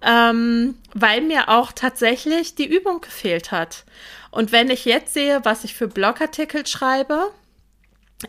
ähm, 0.01 0.77
weil 0.93 1.21
mir 1.21 1.47
auch 1.47 1.71
tatsächlich 1.71 2.55
die 2.55 2.67
Übung 2.67 2.99
gefehlt 2.99 3.53
hat. 3.53 3.85
Und 4.29 4.51
wenn 4.51 4.69
ich 4.69 4.83
jetzt 4.83 5.13
sehe, 5.13 5.39
was 5.45 5.63
ich 5.63 5.73
für 5.73 5.87
Blogartikel 5.87 6.67
schreibe, 6.67 7.31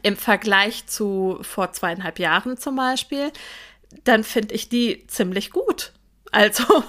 im 0.05 0.17
Vergleich 0.17 0.87
zu 0.87 1.41
vor 1.43 1.73
zweieinhalb 1.73 2.21
Jahren 2.21 2.57
zum 2.57 2.77
Beispiel, 2.77 3.33
dann 4.05 4.23
finde 4.23 4.55
ich 4.55 4.69
die 4.69 5.09
ziemlich 5.09 5.51
gut. 5.51 5.91
Also 6.37 6.85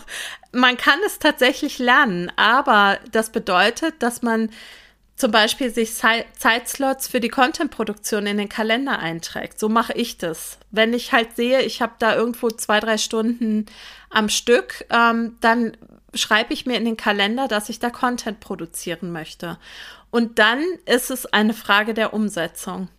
man 0.52 0.76
kann 0.76 1.00
es 1.06 1.20
tatsächlich 1.20 1.80
lernen, 1.80 2.30
aber 2.36 3.00
das 3.14 3.32
bedeutet, 3.32 3.96
dass 4.00 4.22
man 4.22 4.50
zum 5.16 5.32
Beispiel 5.32 5.70
sich 5.70 5.94
Zeitslots 5.96 7.08
für 7.08 7.22
die 7.22 7.30
Content-Produktion 7.30 8.28
in 8.28 8.38
den 8.38 8.50
Kalender 8.50 9.00
einträgt. 9.00 9.58
So 9.58 9.70
mache 9.70 9.94
ich 9.94 10.18
das. 10.18 10.60
Wenn 10.70 10.94
ich 10.94 11.14
halt 11.14 11.38
sehe, 11.38 11.62
ich 11.62 11.82
habe 11.82 11.94
da 11.98 12.14
irgendwo 12.14 12.50
zwei, 12.50 12.82
drei 12.82 12.98
Stunden 12.98 13.68
am 14.10 14.28
Stück, 14.28 14.86
ähm, 14.90 15.38
dann 15.40 15.78
schreibe 16.14 16.54
ich 16.54 16.66
mir 16.66 16.76
in 16.76 16.84
den 16.84 16.98
Kalender, 16.98 17.48
dass 17.48 17.70
ich 17.70 17.80
da 17.80 17.90
Content 17.90 18.42
produzieren 18.42 19.14
möchte. 19.14 19.58
Und 20.12 20.40
dann 20.40 20.62
ist 20.86 21.10
es 21.10 21.26
eine 21.26 21.54
Frage 21.54 21.94
der 21.94 22.14
Umsetzung. 22.14 22.90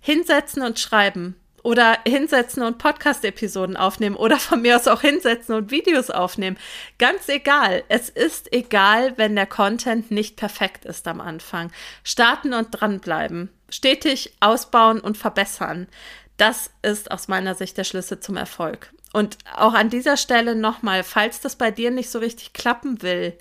Hinsetzen 0.00 0.62
und 0.62 0.78
schreiben 0.78 1.34
oder 1.62 1.98
hinsetzen 2.06 2.62
und 2.62 2.78
Podcast-Episoden 2.78 3.76
aufnehmen 3.76 4.16
oder 4.16 4.38
von 4.38 4.62
mir 4.62 4.76
aus 4.76 4.88
auch 4.88 5.00
hinsetzen 5.00 5.54
und 5.54 5.70
Videos 5.70 6.10
aufnehmen. 6.10 6.58
Ganz 6.98 7.28
egal. 7.28 7.84
Es 7.88 8.08
ist 8.08 8.52
egal, 8.52 9.14
wenn 9.16 9.36
der 9.36 9.46
Content 9.46 10.10
nicht 10.10 10.36
perfekt 10.36 10.84
ist 10.84 11.06
am 11.08 11.20
Anfang. 11.20 11.70
Starten 12.04 12.54
und 12.54 12.68
dranbleiben. 12.70 13.50
Stetig 13.68 14.34
ausbauen 14.40 15.00
und 15.00 15.16
verbessern. 15.16 15.88
Das 16.36 16.70
ist 16.82 17.10
aus 17.10 17.28
meiner 17.28 17.54
Sicht 17.54 17.76
der 17.76 17.84
Schlüssel 17.84 18.20
zum 18.20 18.36
Erfolg. 18.36 18.92
Und 19.12 19.38
auch 19.56 19.74
an 19.74 19.90
dieser 19.90 20.16
Stelle 20.16 20.54
nochmal, 20.54 21.02
falls 21.02 21.40
das 21.40 21.56
bei 21.56 21.70
dir 21.70 21.90
nicht 21.90 22.10
so 22.10 22.18
richtig 22.18 22.52
klappen 22.52 23.02
will, 23.02 23.36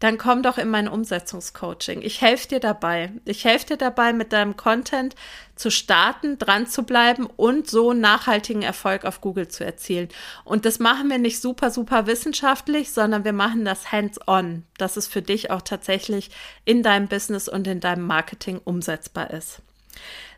dann 0.00 0.16
komm 0.18 0.42
doch 0.42 0.58
in 0.58 0.68
mein 0.68 0.88
Umsetzungscoaching. 0.88 2.02
Ich 2.02 2.20
helfe 2.22 2.48
dir 2.48 2.60
dabei. 2.60 3.12
Ich 3.26 3.44
helfe 3.44 3.66
dir 3.66 3.76
dabei, 3.76 4.12
mit 4.12 4.32
deinem 4.32 4.56
Content 4.56 5.14
zu 5.54 5.70
starten, 5.70 6.38
dran 6.38 6.66
zu 6.66 6.84
bleiben 6.84 7.26
und 7.36 7.68
so 7.68 7.92
nachhaltigen 7.92 8.62
Erfolg 8.62 9.04
auf 9.04 9.20
Google 9.20 9.48
zu 9.48 9.64
erzielen. 9.64 10.08
Und 10.44 10.64
das 10.64 10.78
machen 10.78 11.10
wir 11.10 11.18
nicht 11.18 11.40
super, 11.40 11.70
super 11.70 12.06
wissenschaftlich, 12.06 12.92
sondern 12.92 13.24
wir 13.24 13.34
machen 13.34 13.66
das 13.66 13.92
hands-on, 13.92 14.64
dass 14.78 14.96
es 14.96 15.06
für 15.06 15.20
dich 15.20 15.50
auch 15.50 15.62
tatsächlich 15.62 16.30
in 16.64 16.82
deinem 16.82 17.06
Business 17.06 17.46
und 17.46 17.66
in 17.66 17.80
deinem 17.80 18.06
Marketing 18.06 18.58
umsetzbar 18.64 19.30
ist. 19.30 19.60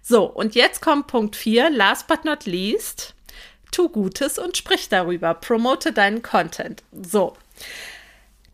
So, 0.03 0.25
und 0.25 0.57
jetzt 0.57 0.83
kommt 0.83 1.07
Punkt 1.07 1.37
4, 1.37 1.71
last 1.71 2.09
but 2.09 2.25
not 2.25 2.47
least. 2.47 3.15
Tu 3.71 3.89
Gutes 3.89 4.39
und 4.39 4.57
sprich 4.57 4.89
darüber. 4.89 5.35
Promote 5.35 5.93
deinen 5.93 6.23
Content. 6.23 6.83
So. 6.91 7.35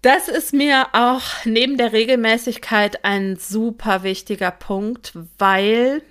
Das 0.02 0.28
ist 0.28 0.52
mir 0.52 0.86
auch 0.92 1.44
neben 1.44 1.76
der 1.76 1.92
Regelmäßigkeit 1.92 3.04
ein 3.04 3.36
super 3.36 4.04
wichtiger 4.04 4.52
Punkt, 4.52 5.12
weil 5.38 6.02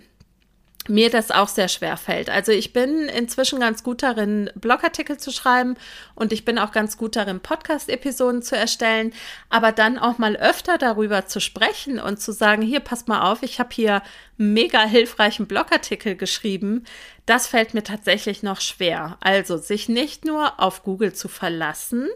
mir 0.89 1.09
das 1.09 1.31
auch 1.31 1.47
sehr 1.47 1.67
schwer 1.67 1.97
fällt. 1.97 2.29
Also 2.29 2.51
ich 2.51 2.73
bin 2.73 3.09
inzwischen 3.09 3.59
ganz 3.59 3.83
gut 3.83 4.03
darin, 4.03 4.49
Blogartikel 4.55 5.17
zu 5.17 5.31
schreiben 5.31 5.75
und 6.15 6.33
ich 6.33 6.45
bin 6.45 6.57
auch 6.57 6.71
ganz 6.71 6.97
gut 6.97 7.15
darin, 7.15 7.39
Podcast-Episoden 7.39 8.41
zu 8.41 8.55
erstellen, 8.55 9.13
aber 9.49 9.71
dann 9.71 9.97
auch 9.97 10.17
mal 10.17 10.35
öfter 10.35 10.77
darüber 10.77 11.25
zu 11.25 11.39
sprechen 11.39 11.99
und 11.99 12.19
zu 12.19 12.31
sagen, 12.31 12.61
hier, 12.61 12.79
pass 12.79 13.07
mal 13.07 13.31
auf, 13.31 13.43
ich 13.43 13.59
habe 13.59 13.69
hier 13.71 14.01
mega 14.37 14.83
hilfreichen 14.83 15.47
Blogartikel 15.47 16.15
geschrieben, 16.15 16.85
das 17.25 17.47
fällt 17.47 17.73
mir 17.73 17.83
tatsächlich 17.83 18.41
noch 18.41 18.61
schwer. 18.61 19.17
Also 19.19 19.57
sich 19.57 19.89
nicht 19.89 20.23
nur 20.23 20.59
auf 20.59 20.83
Google 20.83 21.13
zu 21.13 21.27
verlassen, 21.27 22.07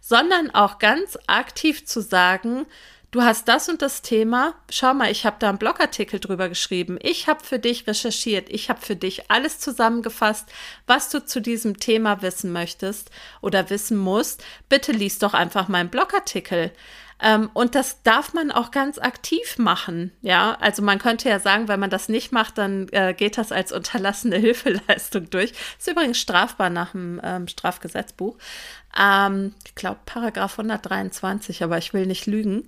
sondern 0.00 0.50
auch 0.50 0.78
ganz 0.78 1.18
aktiv 1.26 1.84
zu 1.86 2.00
sagen, 2.00 2.66
du 3.14 3.22
hast 3.22 3.46
das 3.46 3.68
und 3.68 3.80
das 3.80 4.02
Thema. 4.02 4.54
Schau 4.68 4.92
mal, 4.92 5.10
ich 5.10 5.24
habe 5.24 5.36
da 5.38 5.48
einen 5.48 5.58
Blogartikel 5.58 6.18
drüber 6.18 6.48
geschrieben. 6.48 6.98
Ich 7.00 7.28
habe 7.28 7.44
für 7.44 7.60
dich 7.60 7.86
recherchiert. 7.86 8.48
Ich 8.50 8.68
habe 8.68 8.80
für 8.80 8.96
dich 8.96 9.30
alles 9.30 9.60
zusammengefasst, 9.60 10.48
was 10.88 11.10
du 11.10 11.24
zu 11.24 11.40
diesem 11.40 11.78
Thema 11.78 12.22
wissen 12.22 12.50
möchtest 12.52 13.10
oder 13.40 13.70
wissen 13.70 13.96
musst. 13.96 14.44
Bitte 14.68 14.90
liest 14.90 15.22
doch 15.22 15.32
einfach 15.32 15.68
meinen 15.68 15.90
Blogartikel. 15.90 16.72
Ähm, 17.22 17.50
und 17.54 17.76
das 17.76 18.02
darf 18.02 18.34
man 18.34 18.50
auch 18.50 18.72
ganz 18.72 18.98
aktiv 18.98 19.58
machen. 19.58 20.10
Ja, 20.20 20.56
also 20.60 20.82
man 20.82 20.98
könnte 20.98 21.28
ja 21.28 21.38
sagen, 21.38 21.68
wenn 21.68 21.78
man 21.78 21.90
das 21.90 22.08
nicht 22.08 22.32
macht, 22.32 22.58
dann 22.58 22.88
äh, 22.88 23.14
geht 23.14 23.38
das 23.38 23.52
als 23.52 23.70
unterlassene 23.70 24.36
Hilfeleistung 24.38 25.30
durch. 25.30 25.52
Ist 25.78 25.86
übrigens 25.88 26.18
strafbar 26.18 26.68
nach 26.68 26.90
dem 26.90 27.20
ähm, 27.22 27.46
Strafgesetzbuch. 27.46 28.36
Ähm, 28.98 29.54
ich 29.64 29.76
glaube, 29.76 30.00
Paragraph 30.04 30.58
123, 30.58 31.62
aber 31.62 31.78
ich 31.78 31.94
will 31.94 32.06
nicht 32.06 32.26
lügen. 32.26 32.66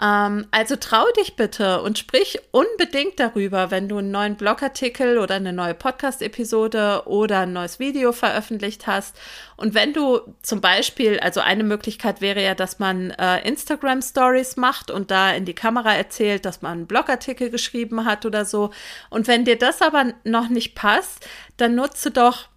Ähm, 0.00 0.46
also 0.50 0.76
trau 0.76 1.04
dich 1.18 1.36
bitte 1.36 1.82
und 1.82 1.98
sprich 1.98 2.40
unbedingt 2.50 3.20
darüber, 3.20 3.70
wenn 3.70 3.88
du 3.88 3.98
einen 3.98 4.10
neuen 4.10 4.36
Blogartikel 4.36 5.18
oder 5.18 5.34
eine 5.34 5.52
neue 5.52 5.74
Podcast-Episode 5.74 7.02
oder 7.06 7.40
ein 7.40 7.52
neues 7.52 7.78
Video 7.78 8.12
veröffentlicht 8.12 8.86
hast. 8.86 9.16
Und 9.56 9.74
wenn 9.74 9.92
du 9.92 10.20
zum 10.42 10.60
Beispiel, 10.60 11.20
also 11.20 11.40
eine 11.40 11.62
Möglichkeit 11.62 12.20
wäre 12.20 12.42
ja, 12.42 12.54
dass 12.54 12.78
man 12.78 13.10
äh, 13.10 13.46
Instagram 13.46 14.00
Stories 14.00 14.56
macht 14.56 14.90
und 14.90 15.10
da 15.10 15.32
in 15.32 15.44
die 15.44 15.54
Kamera 15.54 15.94
erzählt, 15.94 16.46
dass 16.46 16.62
man 16.62 16.72
einen 16.72 16.86
Blogartikel 16.86 17.50
geschrieben 17.50 18.06
hat 18.06 18.24
oder 18.24 18.44
so. 18.46 18.70
Und 19.10 19.28
wenn 19.28 19.44
dir 19.44 19.58
das 19.58 19.82
aber 19.82 20.14
noch 20.24 20.48
nicht 20.48 20.74
passt, 20.74 21.28
dann 21.58 21.74
nutze 21.74 22.10
doch 22.10 22.48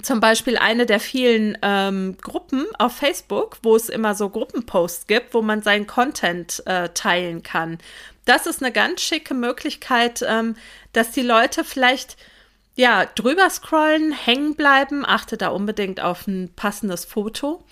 zum 0.00 0.20
Beispiel 0.20 0.56
eine 0.56 0.86
der 0.86 1.00
vielen 1.00 1.58
ähm, 1.60 2.16
Gruppen 2.20 2.64
auf 2.78 2.96
Facebook, 2.96 3.58
wo 3.62 3.76
es 3.76 3.88
immer 3.88 4.14
so 4.14 4.30
Gruppenposts 4.30 5.06
gibt, 5.06 5.34
wo 5.34 5.42
man 5.42 5.62
seinen 5.62 5.86
Content 5.86 6.62
äh, 6.66 6.88
teilen 6.90 7.42
kann. 7.42 7.78
Das 8.24 8.46
ist 8.46 8.62
eine 8.62 8.72
ganz 8.72 9.02
schicke 9.02 9.34
Möglichkeit, 9.34 10.24
ähm, 10.26 10.56
dass 10.92 11.10
die 11.10 11.22
Leute 11.22 11.64
vielleicht 11.64 12.16
ja 12.74 13.04
drüber 13.04 13.50
scrollen, 13.50 14.12
hängen 14.12 14.54
bleiben. 14.54 15.04
Achte 15.04 15.36
da 15.36 15.48
unbedingt 15.48 16.00
auf 16.00 16.26
ein 16.26 16.50
passendes 16.54 17.04
Foto 17.04 17.62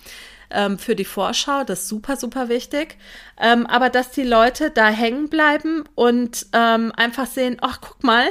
ähm, 0.51 0.77
für 0.77 0.95
die 0.95 1.05
Vorschau. 1.05 1.63
Das 1.63 1.81
ist 1.81 1.87
super, 1.87 2.17
super 2.17 2.49
wichtig. 2.49 2.97
Ähm, 3.39 3.65
aber 3.65 3.89
dass 3.89 4.11
die 4.11 4.23
Leute 4.23 4.69
da 4.69 4.89
hängen 4.89 5.29
bleiben 5.29 5.85
und 5.95 6.45
ähm, 6.53 6.91
einfach 6.95 7.25
sehen, 7.25 7.57
ach, 7.61 7.79
guck 7.81 8.03
mal, 8.03 8.27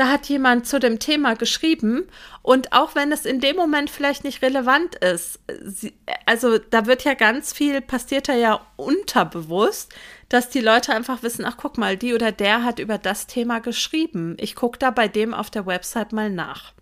da 0.00 0.08
hat 0.08 0.30
jemand 0.30 0.66
zu 0.66 0.80
dem 0.80 0.98
Thema 0.98 1.34
geschrieben 1.34 2.08
und 2.40 2.72
auch 2.72 2.94
wenn 2.94 3.12
es 3.12 3.26
in 3.26 3.38
dem 3.38 3.54
Moment 3.56 3.90
vielleicht 3.90 4.24
nicht 4.24 4.40
relevant 4.40 4.94
ist, 4.94 5.40
sie, 5.62 5.92
also 6.24 6.56
da 6.56 6.86
wird 6.86 7.04
ja 7.04 7.12
ganz 7.12 7.52
viel, 7.52 7.82
passiert 7.82 8.26
da 8.26 8.32
ja 8.32 8.66
unterbewusst, 8.76 9.94
dass 10.30 10.48
die 10.48 10.60
Leute 10.62 10.94
einfach 10.94 11.22
wissen, 11.22 11.44
ach 11.44 11.58
guck 11.58 11.76
mal, 11.76 11.98
die 11.98 12.14
oder 12.14 12.32
der 12.32 12.64
hat 12.64 12.78
über 12.78 12.96
das 12.96 13.26
Thema 13.26 13.58
geschrieben. 13.58 14.38
Ich 14.40 14.54
gucke 14.54 14.78
da 14.78 14.90
bei 14.90 15.06
dem 15.06 15.34
auf 15.34 15.50
der 15.50 15.66
Website 15.66 16.14
mal 16.14 16.30
nach. 16.30 16.72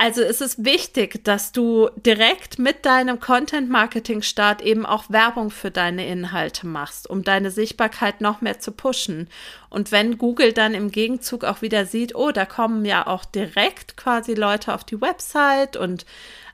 Also 0.00 0.22
ist 0.22 0.40
es 0.40 0.64
wichtig, 0.64 1.24
dass 1.24 1.50
du 1.50 1.90
direkt 1.96 2.60
mit 2.60 2.86
deinem 2.86 3.18
Content-Marketing-Start 3.18 4.62
eben 4.62 4.86
auch 4.86 5.10
Werbung 5.10 5.50
für 5.50 5.72
deine 5.72 6.06
Inhalte 6.06 6.68
machst, 6.68 7.10
um 7.10 7.24
deine 7.24 7.50
Sichtbarkeit 7.50 8.20
noch 8.20 8.40
mehr 8.40 8.60
zu 8.60 8.70
pushen. 8.70 9.28
Und 9.70 9.90
wenn 9.90 10.16
Google 10.16 10.52
dann 10.52 10.74
im 10.74 10.92
Gegenzug 10.92 11.42
auch 11.42 11.62
wieder 11.62 11.84
sieht, 11.84 12.14
oh, 12.14 12.30
da 12.30 12.46
kommen 12.46 12.84
ja 12.84 13.08
auch 13.08 13.24
direkt 13.24 13.96
quasi 13.96 14.34
Leute 14.34 14.72
auf 14.72 14.84
die 14.84 15.00
Website 15.00 15.76
und 15.76 16.06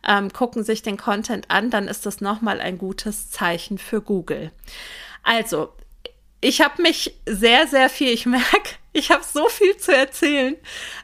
ähm, 0.08 0.32
gucken 0.32 0.64
sich 0.64 0.80
den 0.80 0.96
Content 0.96 1.50
an, 1.50 1.68
dann 1.68 1.86
ist 1.86 2.06
das 2.06 2.22
nochmal 2.22 2.62
ein 2.62 2.78
gutes 2.78 3.30
Zeichen 3.30 3.76
für 3.76 4.00
Google. 4.00 4.52
Also, 5.22 5.70
ich 6.44 6.60
habe 6.60 6.82
mich 6.82 7.14
sehr, 7.24 7.66
sehr 7.66 7.88
viel, 7.88 8.10
ich 8.10 8.26
merke, 8.26 8.70
ich 8.92 9.10
habe 9.10 9.24
so 9.24 9.48
viel 9.48 9.76
zu 9.78 9.96
erzählen. 9.96 10.56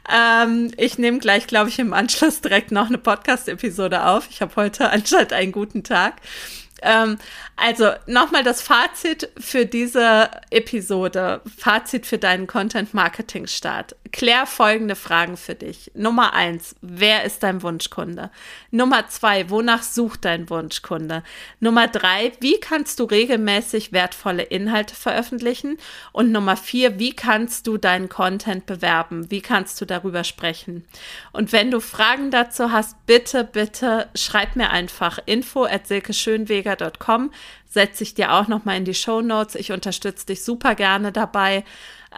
Ähm, 0.07 0.71
ich 0.77 0.99
nehme 0.99 1.17
gleich, 1.17 1.47
glaube 1.47 1.69
ich, 1.69 1.79
im 1.79 1.93
Anschluss 1.93 2.41
direkt 2.41 2.71
noch 2.71 2.87
eine 2.87 2.99
Podcast-Episode 2.99 4.05
auf. 4.05 4.27
Ich 4.29 4.41
habe 4.41 4.55
heute 4.55 4.89
anscheinend 4.91 5.33
einen 5.33 5.51
guten 5.51 5.83
Tag. 5.83 6.21
Ähm, 6.83 7.17
also 7.55 7.91
nochmal 8.05 8.43
das 8.43 8.61
Fazit 8.61 9.29
für 9.39 9.65
diese 9.65 10.29
Episode, 10.51 11.41
Fazit 11.57 12.05
für 12.05 12.19
deinen 12.19 12.45
Content-Marketing-Start. 12.45 13.95
Klär 14.11 14.45
folgende 14.45 14.95
Fragen 14.95 15.37
für 15.37 15.55
dich. 15.55 15.91
Nummer 15.95 16.33
eins, 16.33 16.75
wer 16.81 17.23
ist 17.23 17.43
dein 17.43 17.63
Wunschkunde? 17.63 18.29
Nummer 18.69 19.07
zwei, 19.07 19.49
wonach 19.49 19.83
sucht 19.83 20.25
dein 20.25 20.49
Wunschkunde? 20.49 21.23
Nummer 21.59 21.87
drei, 21.87 22.33
wie 22.41 22.59
kannst 22.59 22.99
du 22.99 23.05
regelmäßig 23.05 23.93
wertvolle 23.93 24.43
Inhalte 24.43 24.95
veröffentlichen? 24.95 25.77
Und 26.11 26.31
Nummer 26.31 26.57
vier, 26.57 26.99
wie 26.99 27.13
kannst 27.13 27.67
du 27.67 27.77
deinen 27.77 28.09
Content 28.09 28.65
bewerben? 28.65 29.31
Wie 29.31 29.41
kannst 29.41 29.79
du 29.79 29.85
darüber 29.85 30.23
sprechen? 30.25 30.85
Und 31.31 31.53
wenn 31.53 31.71
du 31.71 31.79
Fragen 31.79 32.31
dazu 32.31 32.71
hast, 32.71 33.05
bitte, 33.05 33.45
bitte 33.45 34.09
schreib 34.15 34.55
mir 34.57 34.71
einfach 34.71 35.19
info 35.25 35.63
at 35.63 35.87
silkeschönweger.com 35.87 37.31
setze 37.71 38.03
ich 38.03 38.13
dir 38.13 38.33
auch 38.33 38.49
noch 38.49 38.65
mal 38.65 38.75
in 38.75 38.83
die 38.83 38.93
Show 38.93 39.21
Notes. 39.21 39.55
Ich 39.55 39.71
unterstütze 39.71 40.25
dich 40.25 40.43
super 40.43 40.75
gerne 40.75 41.13
dabei. 41.13 41.63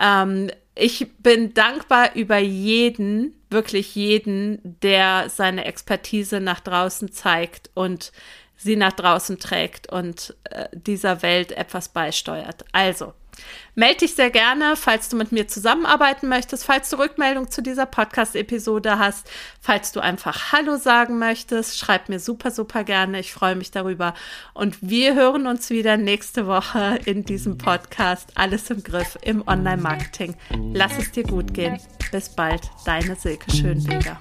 Ähm, 0.01 0.49
ich 0.75 1.07
bin 1.19 1.53
dankbar 1.53 2.15
über 2.15 2.37
jeden, 2.37 3.35
wirklich 3.49 3.95
jeden, 3.95 4.59
der 4.81 5.29
seine 5.29 5.65
Expertise 5.65 6.39
nach 6.39 6.59
draußen 6.59 7.11
zeigt 7.11 7.69
und 7.73 8.11
sie 8.55 8.75
nach 8.75 8.93
draußen 8.93 9.39
trägt 9.39 9.91
und 9.91 10.35
äh, 10.45 10.67
dieser 10.71 11.21
Welt 11.21 11.51
etwas 11.51 11.89
beisteuert. 11.89 12.65
Also, 12.71 13.13
Meld 13.75 14.01
dich 14.01 14.15
sehr 14.15 14.29
gerne, 14.29 14.75
falls 14.75 15.09
du 15.09 15.15
mit 15.15 15.31
mir 15.31 15.47
zusammenarbeiten 15.47 16.27
möchtest, 16.27 16.65
falls 16.65 16.89
du 16.89 16.97
Rückmeldung 16.97 17.49
zu 17.49 17.61
dieser 17.61 17.85
Podcast-Episode 17.85 18.99
hast, 18.99 19.29
falls 19.61 19.91
du 19.91 19.99
einfach 19.99 20.51
Hallo 20.51 20.77
sagen 20.77 21.17
möchtest, 21.17 21.79
schreib 21.79 22.09
mir 22.09 22.19
super, 22.19 22.51
super 22.51 22.83
gerne. 22.83 23.19
Ich 23.19 23.33
freue 23.33 23.55
mich 23.55 23.71
darüber. 23.71 24.13
Und 24.53 24.77
wir 24.81 25.15
hören 25.15 25.47
uns 25.47 25.69
wieder 25.69 25.97
nächste 25.97 26.45
Woche 26.45 26.99
in 27.05 27.25
diesem 27.25 27.57
Podcast. 27.57 28.31
Alles 28.35 28.69
im 28.69 28.83
Griff 28.83 29.17
im 29.21 29.47
Online-Marketing. 29.47 30.35
Lass 30.73 30.97
es 30.99 31.11
dir 31.11 31.23
gut 31.23 31.53
gehen. 31.53 31.79
Bis 32.11 32.29
bald, 32.29 32.61
deine 32.85 33.15
Silke 33.15 33.51
Schönweger. 33.51 34.19